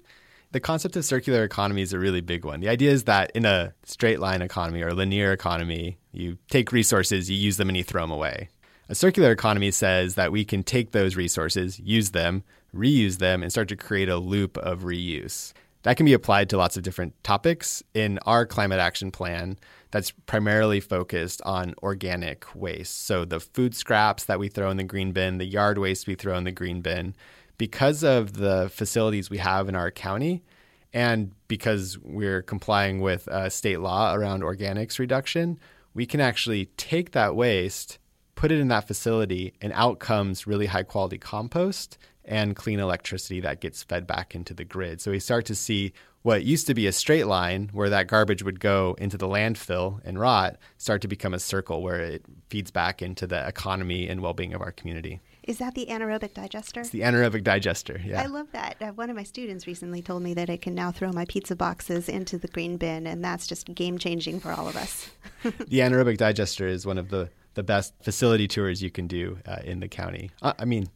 The 0.51 0.59
concept 0.59 0.95
of 0.95 1.03
circular 1.03 1.43
economy 1.43 1.81
is 1.81 1.91
a 1.91 1.99
really 1.99 2.21
big 2.21 2.45
one. 2.45 2.59
The 2.59 2.69
idea 2.69 2.91
is 2.91 3.05
that 3.05 3.31
in 3.33 3.45
a 3.45 3.73
straight 3.83 4.19
line 4.19 4.41
economy 4.41 4.83
or 4.83 4.93
linear 4.93 5.31
economy, 5.31 5.97
you 6.11 6.37
take 6.49 6.71
resources, 6.71 7.29
you 7.29 7.35
use 7.35 7.57
them, 7.57 7.67
and 7.67 7.77
you 7.77 7.83
throw 7.83 8.03
them 8.03 8.11
away. 8.11 8.49
A 8.87 8.95
circular 8.95 9.31
economy 9.31 9.71
says 9.71 10.15
that 10.15 10.31
we 10.31 10.45
can 10.45 10.63
take 10.63 10.91
those 10.91 11.15
resources, 11.15 11.79
use 11.79 12.11
them, 12.11 12.43
reuse 12.73 13.17
them, 13.17 13.41
and 13.41 13.51
start 13.51 13.67
to 13.69 13.75
create 13.75 14.09
a 14.09 14.17
loop 14.17 14.57
of 14.57 14.81
reuse. 14.83 15.53
That 15.81 15.97
can 15.97 16.05
be 16.05 16.13
applied 16.13 16.49
to 16.49 16.57
lots 16.57 16.77
of 16.77 16.83
different 16.83 17.21
topics. 17.23 17.83
In 17.93 18.19
our 18.19 18.45
climate 18.45 18.79
action 18.79 19.11
plan, 19.11 19.57
that's 19.95 20.11
primarily 20.11 20.81
focused 20.81 21.41
on 21.43 21.73
organic 21.81 22.53
waste. 22.53 23.05
So 23.05 23.23
the 23.23 23.39
food 23.39 23.73
scraps 23.73 24.25
that 24.25 24.39
we 24.39 24.49
throw 24.49 24.69
in 24.69 24.75
the 24.75 24.83
green 24.83 25.13
bin, 25.13 25.37
the 25.37 25.45
yard 25.45 25.77
waste 25.77 26.05
we 26.05 26.15
throw 26.15 26.35
in 26.35 26.43
the 26.43 26.51
green 26.51 26.81
bin, 26.81 27.15
because 27.57 28.03
of 28.03 28.33
the 28.33 28.69
facilities 28.73 29.29
we 29.29 29.37
have 29.37 29.69
in 29.69 29.75
our 29.75 29.91
county 29.91 30.43
and 30.91 31.31
because 31.47 31.97
we're 31.99 32.41
complying 32.41 32.99
with 32.99 33.29
uh, 33.29 33.47
state 33.47 33.79
law 33.79 34.13
around 34.13 34.43
organics 34.43 34.99
reduction, 34.99 35.57
we 35.93 36.05
can 36.05 36.19
actually 36.19 36.65
take 36.75 37.11
that 37.11 37.33
waste, 37.33 37.97
put 38.35 38.51
it 38.51 38.59
in 38.59 38.67
that 38.67 38.89
facility, 38.89 39.53
and 39.61 39.71
out 39.71 39.99
comes 39.99 40.45
really 40.45 40.65
high 40.65 40.83
quality 40.83 41.17
compost 41.17 41.97
and 42.25 42.53
clean 42.57 42.81
electricity 42.81 43.39
that 43.39 43.61
gets 43.61 43.81
fed 43.83 44.05
back 44.05 44.35
into 44.35 44.53
the 44.53 44.65
grid. 44.65 44.99
So 44.99 45.11
we 45.11 45.19
start 45.19 45.45
to 45.45 45.55
see 45.55 45.93
what 46.25 46.43
used 46.43 46.65
to 46.65 46.73
be 46.73 46.87
a 46.87 46.91
straight 46.91 47.27
line 47.27 47.69
where 47.71 47.87
that 47.87 48.07
garbage 48.07 48.41
would 48.41 48.59
go 48.59 48.95
into 48.97 49.15
the 49.15 49.27
landfill 49.27 50.01
and 50.03 50.19
rot 50.19 50.57
start 50.75 50.99
to 50.99 51.07
become 51.07 51.35
a 51.35 51.39
circle 51.39 51.83
where 51.83 51.99
it 51.99 52.25
feeds 52.49 52.71
back 52.71 53.03
into 53.03 53.27
the 53.27 53.47
economy 53.47 54.07
and 54.07 54.19
well 54.21 54.33
being 54.33 54.51
of 54.51 54.59
our 54.59 54.71
community. 54.71 55.21
Is 55.43 55.59
that 55.59 55.75
the 55.75 55.85
anaerobic 55.85 56.33
digester? 56.33 56.79
It's 56.79 56.89
the 56.89 57.01
anaerobic 57.01 57.43
digester, 57.43 58.01
yeah. 58.03 58.23
I 58.23 58.25
love 58.25 58.47
that. 58.53 58.75
Uh, 58.81 58.87
one 58.93 59.11
of 59.11 59.15
my 59.15 59.21
students 59.21 59.67
recently 59.67 60.01
told 60.01 60.23
me 60.23 60.33
that 60.33 60.49
I 60.49 60.57
can 60.57 60.73
now 60.73 60.91
throw 60.91 61.11
my 61.11 61.25
pizza 61.25 61.55
boxes 61.55 62.09
into 62.09 62.39
the 62.39 62.47
green 62.47 62.77
bin, 62.77 63.05
and 63.05 63.23
that's 63.23 63.45
just 63.45 63.71
game 63.75 63.99
changing 63.99 64.39
for 64.39 64.51
all 64.51 64.67
of 64.67 64.75
us. 64.75 65.11
the 65.43 65.81
anaerobic 65.81 66.17
digester 66.17 66.65
is 66.65 66.87
one 66.87 66.97
of 66.97 67.09
the, 67.09 67.29
the 67.53 67.61
best 67.61 67.93
facility 68.01 68.47
tours 68.47 68.81
you 68.81 68.89
can 68.89 69.05
do 69.05 69.37
uh, 69.45 69.57
in 69.63 69.79
the 69.79 69.87
county. 69.87 70.31
Uh, 70.41 70.53
I 70.57 70.65
mean, 70.65 70.89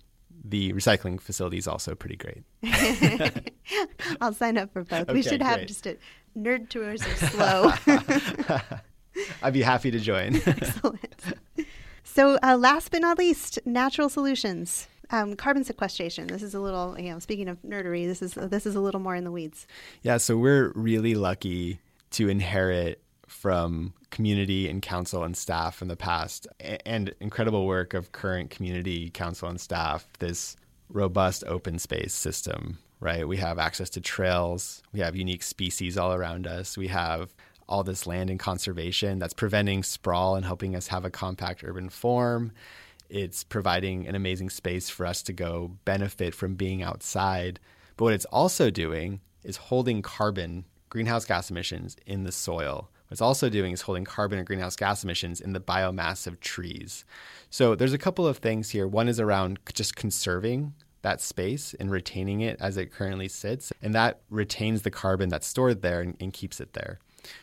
the 0.43 0.74
recycling 0.74 1.19
facility 1.19 1.58
is 1.58 1.67
also 1.67 1.96
pretty 1.96 2.15
great. 2.15 2.43
I'll 4.22 4.34
sign 4.34 4.58
up 4.58 4.72
for 4.74 4.84
both. 4.84 5.01
Okay, 5.01 5.13
we 5.13 5.22
should 5.22 5.41
have 5.41 5.58
great. 5.58 5.67
just 5.67 5.86
a 5.86 5.98
nerd 6.38 6.69
tours 6.69 7.01
are 7.05 7.15
slow. 7.15 7.72
I'd 9.43 9.53
be 9.53 9.62
happy 9.62 9.91
to 9.91 10.00
join. 10.00 10.36
Excellent. 10.46 11.24
So, 12.03 12.38
uh, 12.41 12.58
last 12.58 12.91
but 12.91 13.01
not 13.01 13.17
least, 13.17 13.60
natural 13.65 14.10
solutions. 14.10 14.88
Um, 15.12 15.36
carbon 15.36 15.63
sequestration. 15.63 16.27
This 16.27 16.43
is 16.43 16.53
a 16.53 16.60
little, 16.60 16.96
you 17.00 17.12
know, 17.12 17.19
speaking 17.19 17.48
of 17.48 17.60
nerdery, 17.63 18.05
this 18.05 18.22
is 18.22 18.34
this 18.36 18.67
is 18.67 18.75
a 18.75 18.79
little 18.79 19.00
more 19.00 19.15
in 19.15 19.24
the 19.24 19.31
weeds. 19.31 19.65
yeah, 20.03 20.17
so 20.17 20.38
we're 20.38 20.72
really 20.75 21.15
lucky 21.15 21.79
to 22.12 22.29
inherit 22.29 23.01
from 23.39 23.93
community 24.12 24.67
and 24.67 24.81
council 24.81 25.24
and 25.24 25.38
staff 25.38 25.75
from 25.75 25.88
the 25.88 25.96
past 25.96 26.48
and 26.86 27.13
incredible 27.19 27.65
work 27.65 27.93
of 27.93 28.12
current 28.12 28.50
community 28.50 29.10
council 29.10 29.48
and 29.48 29.62
staff 29.62 30.08
this 30.19 30.58
robust 30.89 31.43
open 31.48 31.79
space 31.79 32.13
system 32.13 32.77
right? 33.00 33.27
We 33.27 33.38
have 33.38 33.60
access 33.60 33.89
to 33.91 34.01
trails. 34.01 34.84
We 34.91 35.00
have 35.00 35.15
unique 35.15 35.43
species 35.43 35.98
all 35.98 36.13
around 36.13 36.48
us. 36.48 36.77
We 36.77 36.88
have 36.88 37.34
all 37.67 37.84
this 37.84 38.08
land 38.08 38.29
and 38.29 38.39
conservation 38.39 39.19
that's 39.19 39.34
preventing 39.34 39.84
sprawl 39.84 40.36
and 40.36 40.46
helping 40.46 40.75
us 40.75 40.88
have 40.88 41.05
a 41.05 41.12
compact 41.12 41.63
urban 41.63 41.89
form. 41.89 42.51
It's 43.10 43.43
providing 43.43 44.08
an 44.08 44.15
amazing 44.15 44.50
space 44.50 44.89
for 44.89 45.05
us 45.05 45.24
to 45.24 45.34
go 45.34 45.72
benefit 45.86 46.36
from 46.36 46.55
being 46.55 46.81
outside. 46.81 47.60
But 47.96 48.05
what 48.05 48.13
it's 48.13 48.25
also 48.25 48.69
doing 48.69 49.22
is 49.43 49.58
holding 49.58 50.01
carbon 50.01 50.65
greenhouse 50.89 51.25
gas 51.25 51.51
emissions 51.51 51.96
in 52.05 52.24
the 52.24 52.31
soil 52.31 52.89
what 53.09 53.15
it's 53.15 53.21
also 53.21 53.49
doing 53.49 53.71
is 53.73 53.81
holding 53.81 54.05
carbon 54.05 54.37
and 54.37 54.45
greenhouse 54.45 54.75
gas 54.75 55.03
emissions 55.03 55.41
in 55.41 55.53
the 55.53 55.59
biomass 55.59 56.27
of 56.27 56.39
trees. 56.39 57.05
So 57.49 57.73
there's 57.73 57.91
a 57.91 57.97
couple 57.97 58.27
of 58.27 58.37
things 58.37 58.69
here. 58.69 58.87
One 58.87 59.09
is 59.09 59.19
around 59.19 59.57
just 59.73 59.95
conserving 59.95 60.75
that 61.01 61.19
space 61.19 61.73
and 61.79 61.89
retaining 61.89 62.41
it 62.41 62.55
as 62.59 62.77
it 62.77 62.91
currently 62.91 63.27
sits, 63.27 63.73
and 63.81 63.95
that 63.95 64.21
retains 64.29 64.83
the 64.83 64.91
carbon 64.91 65.27
that's 65.29 65.47
stored 65.47 65.81
there 65.81 66.01
and, 66.01 66.17
and 66.19 66.33
keeps 66.33 66.59
it 66.59 66.73
there. 66.73 66.99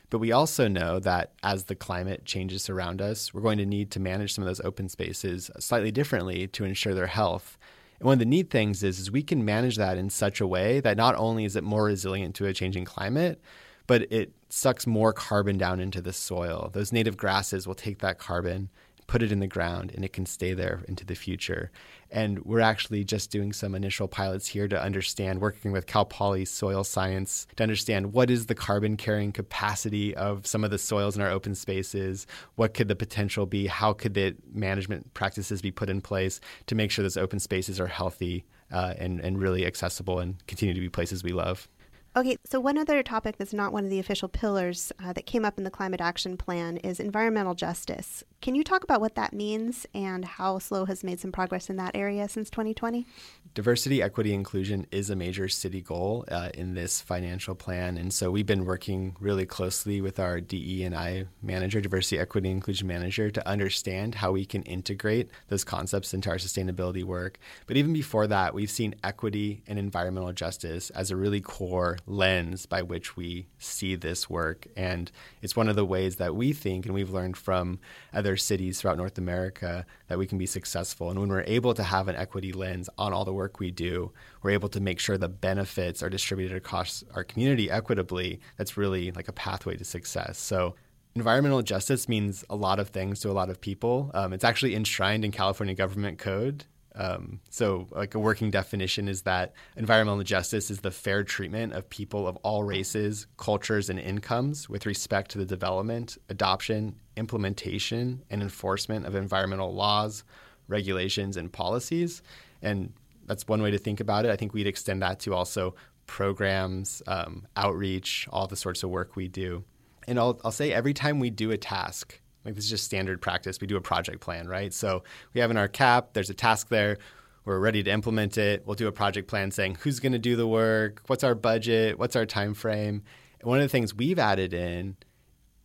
But 0.08 0.20
we 0.20 0.30
also 0.30 0.68
know 0.68 1.00
that 1.00 1.32
as 1.42 1.64
the 1.64 1.75
climate 1.75 2.25
changes 2.25 2.70
around 2.70 3.02
us, 3.02 3.35
we're 3.35 3.40
going 3.40 3.58
to 3.58 3.66
need 3.66 3.90
to 3.90 4.00
manage 4.00 4.35
some 4.35 4.44
of 4.44 4.46
those 4.46 4.61
open 4.61 4.88
spaces 4.88 5.50
slightly 5.58 5.90
differently 5.90 6.46
to 6.46 6.64
ensure 6.64 6.94
their 6.94 7.08
health. 7.08 7.58
And 7.99 8.06
one 8.06 8.12
of 8.12 8.18
the 8.20 8.25
neat 8.25 8.50
things 8.50 8.85
is, 8.85 9.00
is 9.00 9.11
we 9.11 9.25
can 9.25 9.44
manage 9.44 9.76
that 9.78 9.99
in 9.99 10.11
such 10.11 10.40
a 10.40 10.46
way 10.46 10.78
that 10.78 10.96
not 10.96 11.16
only 11.16 11.44
is 11.44 11.56
it 11.56 11.64
more 11.64 11.85
resilient 11.85 12.37
to 12.37 12.46
a 12.46 12.52
changing 12.52 12.85
climate, 12.85 13.40
but 13.87 14.11
it 14.12 14.33
sucks 14.49 14.87
more 14.87 15.12
carbon 15.12 15.59
down 15.59 15.81
into 15.81 16.00
the 16.00 16.12
soil. 16.12 16.71
Those 16.73 16.93
native 16.93 17.16
grasses 17.16 17.66
will 17.66 17.75
take 17.75 17.99
that 17.99 18.19
carbon, 18.19 18.69
put 19.07 19.23
it 19.23 19.31
in 19.31 19.40
the 19.40 19.47
ground, 19.47 19.93
and 19.95 20.05
it 20.05 20.12
can 20.12 20.26
stay 20.26 20.52
there 20.52 20.83
into 20.88 21.05
the 21.05 21.14
future. 21.14 21.71
And 22.11 22.45
we're 22.45 22.61
actually 22.61 23.05
just 23.05 23.31
doing 23.31 23.52
some 23.52 23.75
initial 23.75 24.09
pilots 24.09 24.49
here 24.49 24.69
to 24.69 24.81
understand, 24.81 25.40
working 25.40 25.73
with 25.73 25.87
Cal 25.87 26.05
Poly 26.05 26.45
Soil 26.45 26.85
Science, 26.85 27.47
to 27.57 27.62
understand 27.62 28.12
what 28.12 28.31
is 28.31 28.47
the 28.47 28.55
carbon 28.55 28.97
carrying 28.97 29.33
capacity 29.33 30.14
of 30.14 30.47
some 30.47 30.64
of 30.64 30.71
the 30.71 30.78
soils 30.78 31.16
in 31.16 31.23
our 31.23 31.31
open 31.31 31.55
spaces, 31.55 32.26
what 32.57 32.75
could 32.75 32.88
the 32.88 32.97
potential 32.97 33.47
be, 33.47 33.66
how 33.66 33.93
could 33.93 34.14
the 34.14 34.37
management 34.52 35.12
practices 35.14 35.62
be 35.62 35.71
put 35.71 35.88
in 35.88 36.00
place 36.00 36.40
to 36.66 36.75
make 36.75 36.90
sure 36.90 37.02
those 37.02 37.16
open 37.16 37.38
spaces 37.38 37.78
are 37.78 37.87
healthy 37.87 38.45
uh, 38.73 38.95
and, 38.99 39.21
and 39.21 39.40
really 39.40 39.64
accessible 39.66 40.19
and 40.19 40.45
continue 40.47 40.75
to 40.75 40.81
be 40.81 40.88
places 40.88 41.23
we 41.23 41.33
love. 41.33 41.69
Okay, 42.16 42.38
so 42.46 42.58
one 42.58 42.78
other 42.78 43.02
topic 43.02 43.37
that's 43.37 43.52
not 43.52 43.75
one 43.75 43.85
of 43.85 43.90
the 43.90 43.99
official 43.99 44.26
pillars 44.26 44.90
uh, 45.04 45.12
that 45.12 45.26
came 45.26 45.44
up 45.44 45.58
in 45.58 45.64
the 45.64 45.70
Climate 45.70 46.00
Action 46.00 46.38
Plan 46.38 46.78
is 46.78 46.99
environmental 46.99 47.54
justice. 47.54 48.25
Can 48.43 48.55
you 48.55 48.62
talk 48.62 48.85
about 48.85 49.00
what 49.00 49.14
that 49.14 49.33
means 49.33 49.87
and 49.95 50.25
how 50.25 50.59
SLO 50.59 50.85
has 50.85 51.02
made 51.02 51.19
some 51.19 51.33
progress 51.33 51.71
in 51.71 51.76
that 51.76 51.97
area 51.97 52.28
since 52.28 52.50
2020? 52.50 53.07
Diversity, 53.55 54.02
equity, 54.02 54.35
inclusion 54.35 54.87
is 54.93 55.09
a 55.09 55.16
major 55.16 55.49
city 55.49 55.81
goal 55.81 56.26
uh, 56.31 56.50
in 56.52 56.75
this 56.75 57.00
financial 57.00 57.55
plan, 57.55 57.97
and 57.97 58.12
so 58.12 58.31
we've 58.31 58.45
been 58.45 58.66
working 58.66 59.16
really 59.19 59.47
closely 59.47 60.02
with 60.02 60.21
our 60.21 60.43
DE 60.43 60.85
and 60.85 60.95
I 60.95 61.25
manager, 61.43 61.81
diversity, 61.81 62.19
equity, 62.19 62.50
inclusion 62.50 62.87
manager, 62.87 63.31
to 63.31 63.49
understand 63.49 64.16
how 64.16 64.33
we 64.33 64.45
can 64.45 64.62
integrate 64.64 65.31
those 65.49 65.64
concepts 65.64 66.12
into 66.12 66.28
our 66.28 66.37
sustainability 66.37 67.02
work. 67.02 67.38
But 67.66 67.78
even 67.78 67.95
before 67.95 68.26
that, 68.26 68.52
we've 68.52 68.71
seen 68.71 68.95
equity 69.02 69.62
and 69.66 69.78
environmental 69.78 70.33
justice 70.35 70.90
as 70.90 71.11
a 71.11 71.16
really 71.16 71.40
core 71.40 71.97
lens 72.07 72.66
by 72.66 72.83
which 72.83 73.16
we 73.16 73.47
see 73.59 73.95
this 73.95 74.28
work, 74.28 74.66
and 74.76 75.11
it's 75.40 75.57
one 75.57 75.71
of 75.71 75.76
the 75.76 75.87
ways 75.87 76.16
that 76.16 76.37
we 76.37 76.52
think, 76.52 76.85
and 76.85 76.95
we've 76.95 77.11
learned 77.11 77.38
from 77.38 77.78
other 78.12 78.36
cities 78.37 78.81
throughout 78.81 78.97
North 78.97 79.19
America, 79.19 79.87
that 80.09 80.19
we 80.19 80.26
can 80.26 80.38
be 80.38 80.47
successful. 80.47 81.11
And 81.11 81.19
when 81.19 81.28
we're 81.28 81.45
able 81.47 81.75
to 81.75 81.83
have 81.83 82.09
an 82.09 82.16
equity 82.16 82.52
lens 82.52 82.88
on 82.99 83.12
all 83.12 83.25
the 83.25 83.33
work 83.33 83.59
we 83.59 83.71
do, 83.71 84.12
we're 84.43 84.50
able 84.50 84.69
to 84.71 84.81
make 84.81 84.99
sure 84.99 85.19
the 85.19 85.28
benefits 85.28 86.02
are 86.02 86.11
distributed 86.11 86.57
across 86.57 87.05
our 87.14 87.25
community 87.25 87.71
equitably. 87.71 88.40
That's 88.57 88.76
really 88.76 89.11
like 89.12 89.28
a 89.28 89.33
pathway 89.33 89.76
to 89.76 89.85
success. 89.85 90.38
So, 90.38 90.75
environmental 91.14 91.62
justice 91.62 92.09
means 92.09 92.45
a 92.50 92.57
lot 92.57 92.78
of 92.78 92.90
things 92.90 93.21
to 93.21 93.31
a 93.31 93.33
lot 93.33 93.49
of 93.49 93.61
people. 93.61 94.11
Um, 94.14 94.33
it's 94.33 94.45
actually 94.45 94.75
enshrined 94.75 95.25
in 95.25 95.33
California 95.33 95.75
government 95.75 96.19
code. 96.19 96.64
Um, 96.97 97.40
so, 97.50 97.87
like 97.90 98.14
a 98.14 98.19
working 98.19 98.50
definition 98.50 99.07
is 99.09 99.23
that 99.23 99.52
environmental 99.76 100.23
justice 100.25 100.71
is 100.71 100.81
the 100.81 100.90
fair 100.90 101.25
treatment 101.25 101.75
of 101.75 101.88
people 101.90 102.26
of 102.26 102.37
all 102.37 102.64
races, 102.64 103.26
cultures, 103.37 103.90
and 103.90 104.00
incomes 104.00 104.69
with 104.69 104.87
respect 104.87 105.31
to 105.33 105.38
the 105.38 105.45
development, 105.45 106.16
adoption, 106.28 106.97
implementation, 107.16 108.23
and 108.30 108.42
enforcement 108.42 109.06
of 109.06 109.14
environmental 109.14 109.75
laws, 109.75 110.25
regulations, 110.68 111.37
and 111.37 111.52
policies. 111.52 112.23
And 112.62 112.92
that's 113.26 113.46
one 113.49 113.62
way 113.62 113.70
to 113.70 113.78
think 113.78 114.00
about 114.00 114.25
it. 114.25 114.30
I 114.30 114.37
think 114.37 114.54
we'd 114.54 114.66
extend 114.66 115.02
that 115.02 115.20
to 115.20 115.35
also 115.35 115.75
programs, 116.06 117.02
um, 117.06 117.46
outreach, 117.56 118.28
all 118.30 118.46
the 118.46 118.56
sorts 118.56 118.82
of 118.82 118.90
work 118.90 119.16
we 119.16 119.28
do. 119.28 119.64
And 120.06 120.18
I'll, 120.18 120.40
I'll 120.44 120.52
say 120.52 120.73
every 120.73 120.94
time 120.94 121.18
we 121.18 121.30
do 121.30 121.50
a 121.50 121.56
task, 121.56 122.20
like 122.44 122.54
this 122.54 122.64
is 122.64 122.70
just 122.70 122.85
standard 122.85 123.20
practice, 123.20 123.61
we 123.61 123.66
do 123.66 123.76
a 123.76 123.80
project 123.80 124.20
plan, 124.20 124.46
right? 124.46 124.73
So 124.73 125.02
we 125.35 125.40
have 125.40 125.50
in 125.50 125.56
our 125.56 125.68
CAP, 125.68 126.12
there's 126.12 126.30
a 126.30 126.35
task 126.35 126.68
there. 126.68 126.99
We're 127.44 127.58
ready 127.58 127.82
to 127.82 127.90
implement 127.90 128.38
it. 128.38 128.64
We'll 128.66 128.75
do 128.75 128.88
a 128.88 128.92
project 128.92 129.28
plan 129.28 129.50
saying 129.50 129.78
who's 129.80 130.00
going 130.00 130.12
to 130.12 130.18
do 130.18 130.37
the 130.37 130.46
work, 130.46 131.02
what's 131.06 131.25
our 131.25 131.35
budget, 131.35 131.99
what's 131.99 132.16
our 132.16 132.26
time 132.26 132.54
frame. 132.54 133.02
And 133.40 133.49
one 133.49 133.58
of 133.58 133.64
the 133.64 133.68
things 133.68 133.94
we've 133.94 134.18
added 134.18 134.52
in 134.54 134.96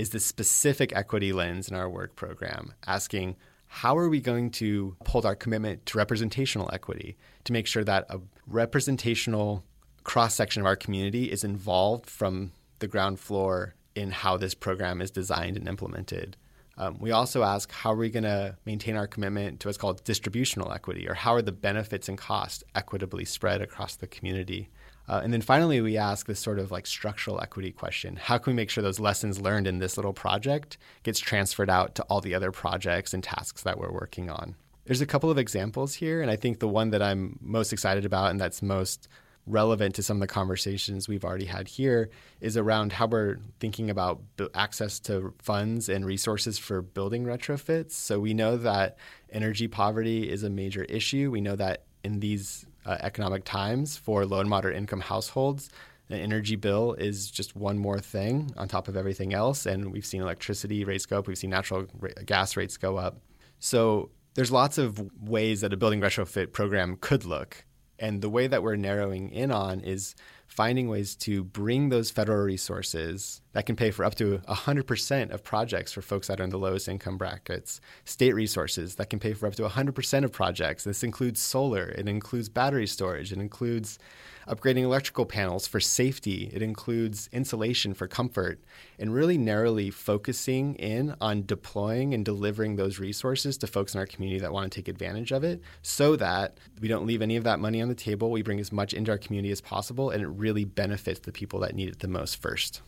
is 0.02 0.10
the 0.10 0.20
specific 0.20 0.92
equity 0.96 1.32
lens 1.32 1.70
in 1.70 1.76
our 1.76 1.88
work 1.88 2.16
program, 2.16 2.74
asking 2.88 3.36
how 3.68 3.96
are 3.96 4.10
we 4.10 4.20
going 4.20 4.50
to 4.50 4.98
uphold 5.00 5.28
our 5.28 5.36
commitment 5.36 5.86
to 5.86 5.98
representational 6.00 6.68
equity 6.74 7.16
to 7.44 7.54
make 7.54 7.68
sure 7.68 7.84
that 7.84 8.08
a 8.10 8.20
representational 8.48 9.64
cross 10.04 10.34
section 10.34 10.60
of 10.60 10.66
our 10.66 10.76
community 10.76 11.32
is 11.32 11.44
involved 11.44 12.10
from 12.10 12.52
the 12.80 12.88
ground 12.88 13.20
floor 13.20 13.76
in 13.94 14.10
how 14.10 14.38
this 14.38 14.56
program 14.56 15.04
is 15.04 15.12
designed 15.12 15.56
and 15.56 15.68
implemented. 15.68 16.36
Um, 16.80 16.98
we 17.00 17.12
also 17.12 17.44
ask 17.44 17.72
how 17.72 17.92
are 17.92 17.98
we 17.98 18.10
going 18.10 18.24
to 18.24 18.58
maintain 18.66 18.96
our 18.96 19.06
commitment 19.06 19.60
to 19.60 19.68
what's 19.68 19.78
called 19.78 20.04
distributional 20.04 20.74
equity, 20.74 21.08
or 21.08 21.14
how 21.14 21.36
are 21.36 21.44
the 21.44 21.52
benefits 21.52 22.10
and 22.10 22.18
costs 22.18 22.64
equitably 22.74 23.24
spread 23.24 23.62
across 23.62 23.96
the 23.98 24.08
community? 24.08 24.72
Uh, 25.08 25.22
and 25.24 25.34
then 25.34 25.42
finally, 25.42 25.82
we 25.82 25.98
ask 25.98 26.28
this 26.28 26.40
sort 26.40 26.60
of 26.60 26.72
like 26.72 26.86
structural 26.88 27.42
equity 27.42 27.72
question 27.72 28.16
How 28.16 28.38
can 28.38 28.54
we 28.54 28.56
make 28.56 28.70
sure 28.70 28.82
those 28.82 29.00
lessons 29.00 29.42
learned 29.42 29.68
in 29.68 29.80
this 29.80 29.98
little 29.98 30.14
project 30.14 30.78
gets 31.04 31.20
transferred 31.20 31.70
out 31.70 31.96
to 31.96 32.04
all 32.04 32.22
the 32.22 32.36
other 32.36 32.52
projects 32.52 33.14
and 33.14 33.24
tasks 33.24 33.64
that 33.64 33.78
we're 33.78 33.92
working 33.92 34.30
on? 34.30 34.56
There's 34.86 35.02
a 35.02 35.06
couple 35.06 35.30
of 35.30 35.38
examples 35.38 35.94
here, 35.94 36.22
and 36.22 36.32
I 36.32 36.36
think 36.36 36.60
the 36.60 36.68
one 36.68 36.90
that 36.92 37.02
I'm 37.02 37.38
most 37.42 37.72
excited 37.72 38.06
about 38.06 38.32
and 38.32 38.40
that's 38.40 38.62
most 38.62 39.08
relevant 39.48 39.96
to 39.96 40.04
some 40.04 40.18
of 40.18 40.22
the 40.22 40.28
conversations 40.28 41.08
we've 41.08 41.26
already 41.26 41.46
had 41.46 41.68
here 41.68 42.10
is 42.40 42.58
around 42.58 42.94
how 42.94 43.08
we're 43.08 43.38
thinking 43.60 43.90
about 43.90 44.22
access 44.54 45.00
to 45.00 45.34
funds 45.40 45.90
and 45.90 46.06
resources 46.06 46.58
for 46.58 46.82
building 46.82 47.26
retrofits. 47.26 47.94
So 47.94 48.20
we 48.20 48.34
know 48.34 48.58
that 48.58 48.98
energy 49.32 49.68
poverty 49.68 50.30
is 50.30 50.44
a 50.44 50.50
major 50.50 50.84
issue. 50.84 51.32
We 51.32 51.42
know 51.42 51.56
that 51.56 51.84
in 52.04 52.20
these 52.20 52.66
uh, 52.86 52.98
economic 53.02 53.44
times 53.44 53.98
for 53.98 54.26
low 54.26 54.40
and 54.40 54.50
moderate 54.50 54.76
income 54.76 55.02
households, 55.02 55.70
the 56.08 56.18
energy 56.18 56.56
bill 56.58 56.94
is 56.94 57.32
just 57.32 57.56
one 57.56 57.78
more 57.78 58.00
thing 58.00 58.52
on 58.58 58.68
top 58.68 58.88
of 58.88 58.98
everything 58.98 59.34
else. 59.34 59.66
And 59.66 59.92
we've 59.92 60.06
seen 60.06 60.22
electricity 60.22 60.84
rates 60.84 61.06
go 61.06 61.20
up, 61.20 61.28
we've 61.28 61.38
seen 61.38 61.50
natural 61.52 61.88
gas 62.26 62.58
rates 62.58 62.78
go 62.78 62.98
up. 62.98 63.22
So 63.60 64.10
there's 64.34 64.52
lots 64.52 64.78
of 64.78 65.10
ways 65.22 65.62
that 65.62 65.74
a 65.74 65.78
building 65.78 66.02
retrofit 66.02 66.52
program 66.52 66.98
could 67.00 67.26
look. 67.26 67.66
And 68.00 68.22
the 68.22 68.30
way 68.30 68.48
that 68.48 68.64
we're 68.64 68.76
narrowing 68.76 69.30
in 69.32 69.52
on 69.52 69.82
is 69.82 70.16
finding 70.48 70.90
ways 70.90 71.16
to 71.16 71.44
bring 71.44 71.90
those 71.90 72.12
federal 72.12 72.44
resources 72.44 73.42
that 73.54 73.66
can 73.66 73.76
pay 73.76 73.92
for 73.92 74.06
up 74.06 74.16
to 74.16 74.40
100% 74.48 75.32
of 75.32 75.44
projects 75.44 75.92
for 75.92 76.02
folks 76.02 76.28
that 76.28 76.40
are 76.40 76.44
in 76.44 76.50
the 76.50 76.58
lowest 76.58 76.88
income 76.88 77.18
brackets, 77.18 77.82
state 78.06 78.34
resources 78.34 78.96
that 78.96 79.10
can 79.10 79.20
pay 79.20 79.34
for 79.34 79.48
up 79.48 79.56
to 79.56 79.64
100% 79.64 80.24
of 80.24 80.32
projects. 80.32 80.84
This 80.84 81.04
includes 81.04 81.42
solar, 81.42 81.90
it 81.90 82.08
includes 82.08 82.50
battery 82.50 82.88
storage, 82.88 83.32
it 83.32 83.40
includes 83.40 84.00
upgrading 84.48 84.84
electrical 84.84 85.26
panels 85.26 85.68
for 85.68 85.80
safety. 85.80 86.50
It 86.54 86.62
includes 86.62 87.30
insulation 87.32 87.94
for 87.94 88.08
comfort 88.08 88.60
and 89.00 89.14
really 89.14 89.38
narrowly 89.38 89.90
focusing 89.90 90.76
in 90.76 91.16
on 91.22 91.46
deploying 91.46 92.14
and 92.14 92.26
delivering 92.26 92.76
those 92.76 93.00
resources 93.00 93.58
to 93.60 93.68
folks 93.68 93.94
in 93.94 94.00
our 94.00 94.06
community 94.06 94.40
that 94.42 94.52
want 94.52 94.72
to 94.72 94.76
take 94.76 94.88
advantage 94.88 95.32
of 95.32 95.44
it 95.44 95.62
so 95.82 96.16
that 96.18 96.58
we 96.80 96.88
don't 96.88 97.06
leave 97.06 97.22
any 97.22 97.36
of 97.36 97.44
that 97.44 97.60
money 97.60 97.82
on 97.82 97.90
the 97.90 97.96
table. 97.96 98.32
We 98.32 98.42
bring 98.42 98.60
as 98.60 98.72
much 98.72 98.94
into 98.94 99.12
our 99.12 99.18
community 99.18 99.52
as 99.52 99.62
possible 99.62 100.10
and 100.10 100.22
it 100.22 100.28
really 100.28 100.66
benefits 100.66 101.20
the 101.20 101.32
people 101.32 101.60
that 101.62 101.76
need 101.76 101.90
it 101.90 102.00
the 102.00 102.08
most 102.08 102.42
first. 102.42 102.82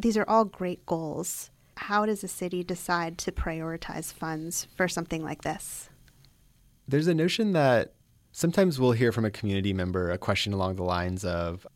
These 0.00 0.16
are 0.16 0.28
all 0.28 0.44
great 0.44 0.84
goals. 0.86 1.50
How 1.76 2.06
does 2.06 2.24
a 2.24 2.28
city 2.28 2.62
decide 2.64 3.18
to 3.18 3.32
prioritize 3.32 4.12
funds 4.12 4.66
for 4.76 4.88
something 4.88 5.22
like 5.22 5.42
this? 5.42 5.90
There's 6.88 7.06
a 7.06 7.14
notion 7.14 7.52
that 7.52 7.94
Sometimes 8.32 8.78
we'll 8.78 8.92
hear 8.92 9.12
from 9.12 9.24
a 9.24 9.30
community 9.30 9.72
member 9.72 10.10
a 10.10 10.18
question 10.18 10.52
along 10.52 10.76
the 10.76 10.84
lines 10.84 11.24
of, 11.24 11.66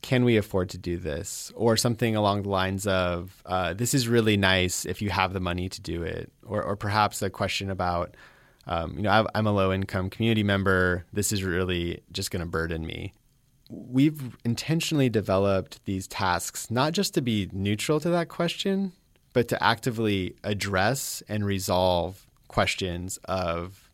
can 0.00 0.24
we 0.24 0.36
afford 0.36 0.70
to 0.70 0.78
do 0.78 0.96
this? 0.96 1.52
Or 1.54 1.76
something 1.76 2.16
along 2.16 2.42
the 2.42 2.48
lines 2.48 2.86
of, 2.86 3.42
uh, 3.44 3.74
this 3.74 3.92
is 3.94 4.08
really 4.08 4.36
nice 4.36 4.86
if 4.86 5.02
you 5.02 5.10
have 5.10 5.32
the 5.32 5.40
money 5.40 5.68
to 5.68 5.80
do 5.80 6.02
it. 6.02 6.32
Or, 6.46 6.62
or 6.62 6.76
perhaps 6.76 7.20
a 7.20 7.28
question 7.28 7.70
about, 7.70 8.16
um, 8.66 8.96
you 8.96 9.02
know, 9.02 9.26
I'm 9.34 9.46
a 9.46 9.52
low 9.52 9.72
income 9.72 10.08
community 10.08 10.42
member. 10.42 11.04
This 11.12 11.30
is 11.32 11.44
really 11.44 12.02
just 12.10 12.30
going 12.30 12.40
to 12.40 12.46
burden 12.46 12.86
me. 12.86 13.12
We've 13.68 14.36
intentionally 14.44 15.08
developed 15.08 15.84
these 15.84 16.06
tasks 16.06 16.70
not 16.70 16.92
just 16.92 17.14
to 17.14 17.20
be 17.20 17.50
neutral 17.52 18.00
to 18.00 18.08
that 18.10 18.28
question, 18.28 18.92
but 19.32 19.48
to 19.48 19.62
actively 19.62 20.36
address 20.42 21.22
and 21.28 21.44
resolve 21.44 22.26
questions 22.48 23.18
of 23.24 23.88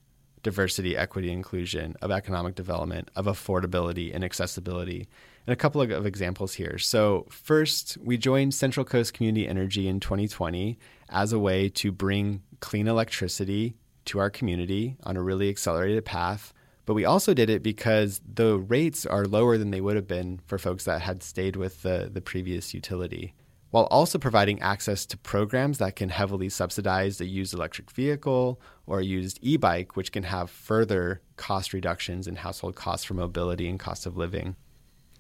diversity, 0.45 0.97
equity, 0.97 1.33
inclusion, 1.33 1.97
of 2.01 2.13
economic 2.13 2.55
development, 2.55 3.11
of 3.17 3.27
affordability 3.27 4.15
and 4.15 4.23
accessibility. 4.23 5.09
And 5.47 5.53
a 5.53 5.57
couple 5.57 5.83
of, 5.83 6.07
examples 6.07 6.55
here. 6.55 6.79
So, 6.79 7.27
first, 7.31 7.99
we 8.01 8.17
joined 8.17 8.55
Central 8.55 8.87
Coast 8.87 9.13
Community 9.13 9.49
Energy 9.49 9.89
in 9.89 10.01
2020 10.01 10.79
as 11.11 11.33
a 11.33 11.39
way 11.39 11.69
to 11.71 11.93
bring 11.93 12.43
clean 12.61 12.87
electricity 12.87 13.75
to 14.07 14.19
our 14.21 14.31
community 14.31 14.97
on 15.03 15.17
a 15.17 15.23
really 15.23 15.49
accelerated 15.49 16.05
path. 16.05 16.55
But 16.87 16.95
we 16.95 17.05
also 17.05 17.33
did 17.33 17.49
it 17.49 17.63
because 17.63 18.21
the 18.27 18.59
rates 18.59 19.07
are 19.07 19.27
lower 19.27 19.57
than 19.57 19.71
they 19.71 19.81
would 19.81 19.97
have 19.97 20.09
been 20.09 20.41
for 20.47 20.59
folks 20.59 20.85
that 20.85 21.03
had 21.03 21.23
stayed 21.23 21.57
with 21.57 21.83
the, 21.83 22.11
the 22.13 22.21
previous 22.21 22.75
utility 22.75 23.35
while 23.75 23.89
also 23.91 24.21
providing 24.21 24.63
access 24.63 25.05
to 25.05 25.17
programs 25.17 25.79
that 25.79 25.97
can 25.97 26.09
heavily 26.09 26.49
subsidize 26.49 27.21
a 27.21 27.27
used 27.27 27.53
electric 27.53 27.91
vehicle 27.91 28.61
or 28.87 29.01
a 29.01 29.05
used 29.05 29.37
e 29.43 29.57
bike, 29.57 29.97
which 29.97 30.13
can 30.13 30.23
have 30.23 30.49
further 30.49 31.21
cost 31.35 31.73
reductions 31.73 32.29
in 32.29 32.37
household 32.37 32.77
costs 32.77 33.05
for 33.05 33.15
mobility 33.15 33.69
and 33.69 33.81
cost 33.81 34.07
of 34.07 34.17
living. 34.17 34.55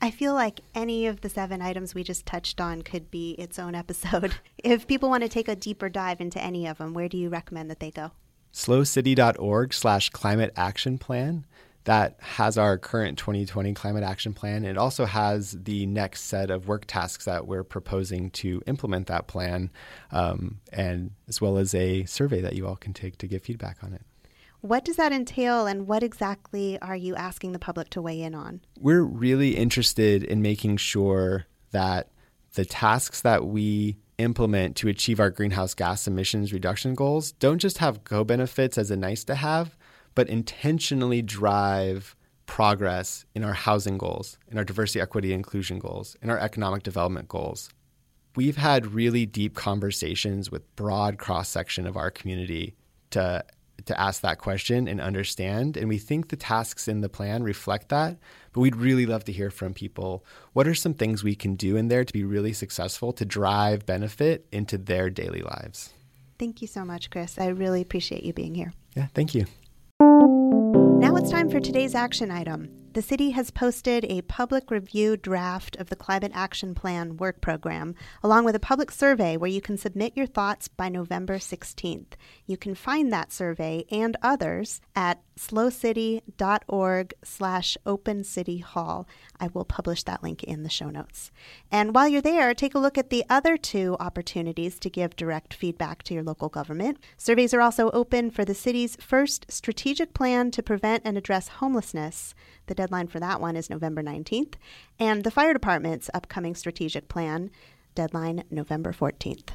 I 0.00 0.12
feel 0.12 0.34
like 0.34 0.60
any 0.72 1.08
of 1.08 1.20
the 1.20 1.28
seven 1.28 1.62
items 1.62 1.96
we 1.96 2.04
just 2.04 2.26
touched 2.26 2.60
on 2.60 2.82
could 2.82 3.10
be 3.10 3.32
its 3.32 3.58
own 3.58 3.74
episode. 3.74 4.36
if 4.58 4.86
people 4.86 5.10
want 5.10 5.24
to 5.24 5.28
take 5.28 5.48
a 5.48 5.56
deeper 5.56 5.88
dive 5.88 6.20
into 6.20 6.40
any 6.40 6.64
of 6.68 6.78
them, 6.78 6.94
where 6.94 7.08
do 7.08 7.16
you 7.16 7.30
recommend 7.30 7.68
that 7.70 7.80
they 7.80 7.90
go? 7.90 8.12
slocity.org 8.54 9.74
slash 9.74 10.10
climate 10.10 10.52
action 10.56 10.96
plan 10.96 11.44
that 11.84 12.16
has 12.20 12.56
our 12.56 12.78
current 12.78 13.18
2020 13.18 13.74
climate 13.74 14.02
action 14.02 14.32
plan. 14.32 14.64
It 14.64 14.78
also 14.78 15.04
has 15.04 15.52
the 15.52 15.84
next 15.86 16.22
set 16.22 16.50
of 16.50 16.66
work 16.66 16.84
tasks 16.86 17.26
that 17.26 17.46
we're 17.46 17.64
proposing 17.64 18.30
to 18.30 18.62
implement 18.66 19.06
that 19.08 19.26
plan, 19.26 19.70
um, 20.10 20.60
and 20.72 21.10
as 21.28 21.40
well 21.40 21.58
as 21.58 21.74
a 21.74 22.04
survey 22.04 22.40
that 22.40 22.54
you 22.54 22.66
all 22.66 22.76
can 22.76 22.94
take 22.94 23.18
to 23.18 23.26
give 23.26 23.42
feedback 23.42 23.78
on 23.82 23.92
it. 23.92 24.02
What 24.62 24.86
does 24.86 24.96
that 24.96 25.12
entail, 25.12 25.66
and 25.66 25.86
what 25.86 26.02
exactly 26.02 26.78
are 26.80 26.96
you 26.96 27.14
asking 27.16 27.52
the 27.52 27.58
public 27.58 27.90
to 27.90 28.00
weigh 28.00 28.22
in 28.22 28.34
on? 28.34 28.62
We're 28.80 29.02
really 29.02 29.56
interested 29.56 30.24
in 30.24 30.40
making 30.40 30.78
sure 30.78 31.44
that 31.72 32.08
the 32.54 32.64
tasks 32.64 33.20
that 33.20 33.44
we 33.44 33.98
implement 34.18 34.76
to 34.76 34.88
achieve 34.88 35.20
our 35.20 35.30
greenhouse 35.30 35.74
gas 35.74 36.06
emissions 36.06 36.52
reduction 36.52 36.94
goals 36.94 37.32
don't 37.32 37.58
just 37.58 37.78
have 37.78 38.04
co 38.04 38.24
benefits 38.24 38.78
as 38.78 38.90
a 38.90 38.96
nice 38.96 39.24
to 39.24 39.34
have, 39.34 39.76
but 40.14 40.28
intentionally 40.28 41.22
drive 41.22 42.16
progress 42.46 43.24
in 43.34 43.42
our 43.42 43.52
housing 43.52 43.98
goals, 43.98 44.38
in 44.48 44.58
our 44.58 44.64
diversity, 44.64 45.00
equity, 45.00 45.32
inclusion 45.32 45.78
goals, 45.78 46.16
in 46.22 46.30
our 46.30 46.38
economic 46.38 46.82
development 46.82 47.28
goals. 47.28 47.70
We've 48.36 48.56
had 48.56 48.94
really 48.94 49.26
deep 49.26 49.54
conversations 49.54 50.50
with 50.50 50.74
broad 50.76 51.18
cross 51.18 51.48
section 51.48 51.86
of 51.86 51.96
our 51.96 52.10
community 52.10 52.74
to 53.10 53.44
to 53.86 54.00
ask 54.00 54.22
that 54.22 54.38
question 54.38 54.88
and 54.88 55.00
understand. 55.00 55.76
And 55.76 55.88
we 55.88 55.98
think 55.98 56.28
the 56.28 56.36
tasks 56.36 56.88
in 56.88 57.00
the 57.00 57.08
plan 57.08 57.42
reflect 57.42 57.88
that. 57.88 58.18
But 58.52 58.60
we'd 58.60 58.76
really 58.76 59.06
love 59.06 59.24
to 59.24 59.32
hear 59.32 59.50
from 59.50 59.74
people. 59.74 60.24
What 60.52 60.68
are 60.68 60.74
some 60.74 60.94
things 60.94 61.24
we 61.24 61.34
can 61.34 61.54
do 61.54 61.76
in 61.76 61.88
there 61.88 62.04
to 62.04 62.12
be 62.12 62.24
really 62.24 62.52
successful 62.52 63.12
to 63.14 63.24
drive 63.24 63.86
benefit 63.86 64.46
into 64.52 64.78
their 64.78 65.10
daily 65.10 65.42
lives? 65.42 65.92
Thank 66.38 66.62
you 66.62 66.68
so 66.68 66.84
much, 66.84 67.10
Chris. 67.10 67.38
I 67.38 67.48
really 67.48 67.80
appreciate 67.80 68.24
you 68.24 68.32
being 68.32 68.54
here. 68.54 68.72
Yeah, 68.94 69.06
thank 69.14 69.34
you. 69.34 69.46
Now 70.00 71.16
it's 71.16 71.30
time 71.30 71.50
for 71.50 71.60
today's 71.60 71.94
action 71.94 72.30
item. 72.30 72.83
The 72.94 73.02
city 73.02 73.30
has 73.30 73.50
posted 73.50 74.04
a 74.04 74.22
public 74.22 74.70
review 74.70 75.16
draft 75.16 75.74
of 75.80 75.90
the 75.90 75.96
Climate 75.96 76.30
Action 76.32 76.76
Plan 76.76 77.16
work 77.16 77.40
program, 77.40 77.96
along 78.22 78.44
with 78.44 78.54
a 78.54 78.60
public 78.60 78.92
survey 78.92 79.36
where 79.36 79.50
you 79.50 79.60
can 79.60 79.76
submit 79.76 80.16
your 80.16 80.26
thoughts 80.26 80.68
by 80.68 80.88
November 80.88 81.38
16th. 81.38 82.12
You 82.46 82.56
can 82.56 82.76
find 82.76 83.12
that 83.12 83.32
survey 83.32 83.84
and 83.90 84.16
others 84.22 84.80
at 84.94 85.20
slocity.org 85.36 87.14
slash 87.24 87.76
open 87.84 88.22
city 88.22 88.58
hall. 88.58 89.08
I 89.40 89.48
will 89.52 89.64
publish 89.64 90.04
that 90.04 90.22
link 90.22 90.44
in 90.44 90.62
the 90.62 90.68
show 90.68 90.88
notes. 90.88 91.32
And 91.72 91.96
while 91.96 92.06
you're 92.06 92.22
there, 92.22 92.54
take 92.54 92.76
a 92.76 92.78
look 92.78 92.96
at 92.96 93.10
the 93.10 93.24
other 93.28 93.56
two 93.56 93.96
opportunities 93.98 94.78
to 94.78 94.88
give 94.88 95.16
direct 95.16 95.52
feedback 95.52 96.04
to 96.04 96.14
your 96.14 96.22
local 96.22 96.48
government. 96.48 96.98
Surveys 97.16 97.52
are 97.52 97.60
also 97.60 97.90
open 97.90 98.30
for 98.30 98.44
the 98.44 98.54
city's 98.54 98.96
first 99.00 99.50
strategic 99.50 100.14
plan 100.14 100.52
to 100.52 100.62
prevent 100.62 101.02
and 101.04 101.18
address 101.18 101.48
homelessness. 101.48 102.36
The 102.66 102.74
deadline 102.84 103.06
for 103.06 103.18
that 103.18 103.40
one 103.40 103.56
is 103.56 103.70
November 103.70 104.02
19th. 104.02 104.54
And 104.98 105.24
the 105.24 105.30
fire 105.30 105.54
department's 105.54 106.10
upcoming 106.12 106.54
strategic 106.54 107.08
plan, 107.08 107.50
deadline 107.94 108.44
November 108.50 108.92
14th. 108.92 109.50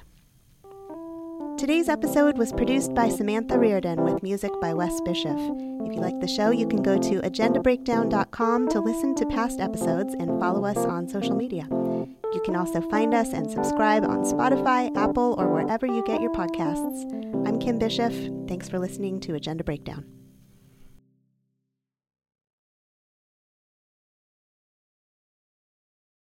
Today's 1.59 1.89
episode 1.89 2.37
was 2.39 2.53
produced 2.53 2.95
by 2.95 3.09
Samantha 3.09 3.59
Reardon 3.59 4.01
with 4.03 4.23
music 4.23 4.51
by 4.59 4.73
Wes 4.73 4.99
Bishop. 5.01 5.37
If 5.37 5.93
you 5.93 5.99
like 5.99 6.19
the 6.21 6.27
show, 6.27 6.49
you 6.49 6.67
can 6.67 6.81
go 6.81 6.97
to 6.97 7.21
agendabreakdown.com 7.21 8.69
to 8.69 8.79
listen 8.79 9.13
to 9.15 9.25
past 9.27 9.59
episodes 9.59 10.15
and 10.15 10.39
follow 10.39 10.65
us 10.65 10.77
on 10.77 11.07
social 11.07 11.35
media. 11.35 11.67
You 11.69 12.41
can 12.43 12.55
also 12.55 12.81
find 12.89 13.13
us 13.13 13.33
and 13.33 13.51
subscribe 13.51 14.05
on 14.05 14.23
Spotify, 14.23 14.95
Apple, 14.97 15.35
or 15.37 15.49
wherever 15.49 15.85
you 15.85 16.03
get 16.07 16.21
your 16.21 16.31
podcasts. 16.31 17.03
I'm 17.47 17.59
Kim 17.59 17.77
Bishop. 17.77 18.13
Thanks 18.47 18.69
for 18.69 18.79
listening 18.79 19.19
to 19.21 19.35
Agenda 19.35 19.63
Breakdown. 19.63 20.18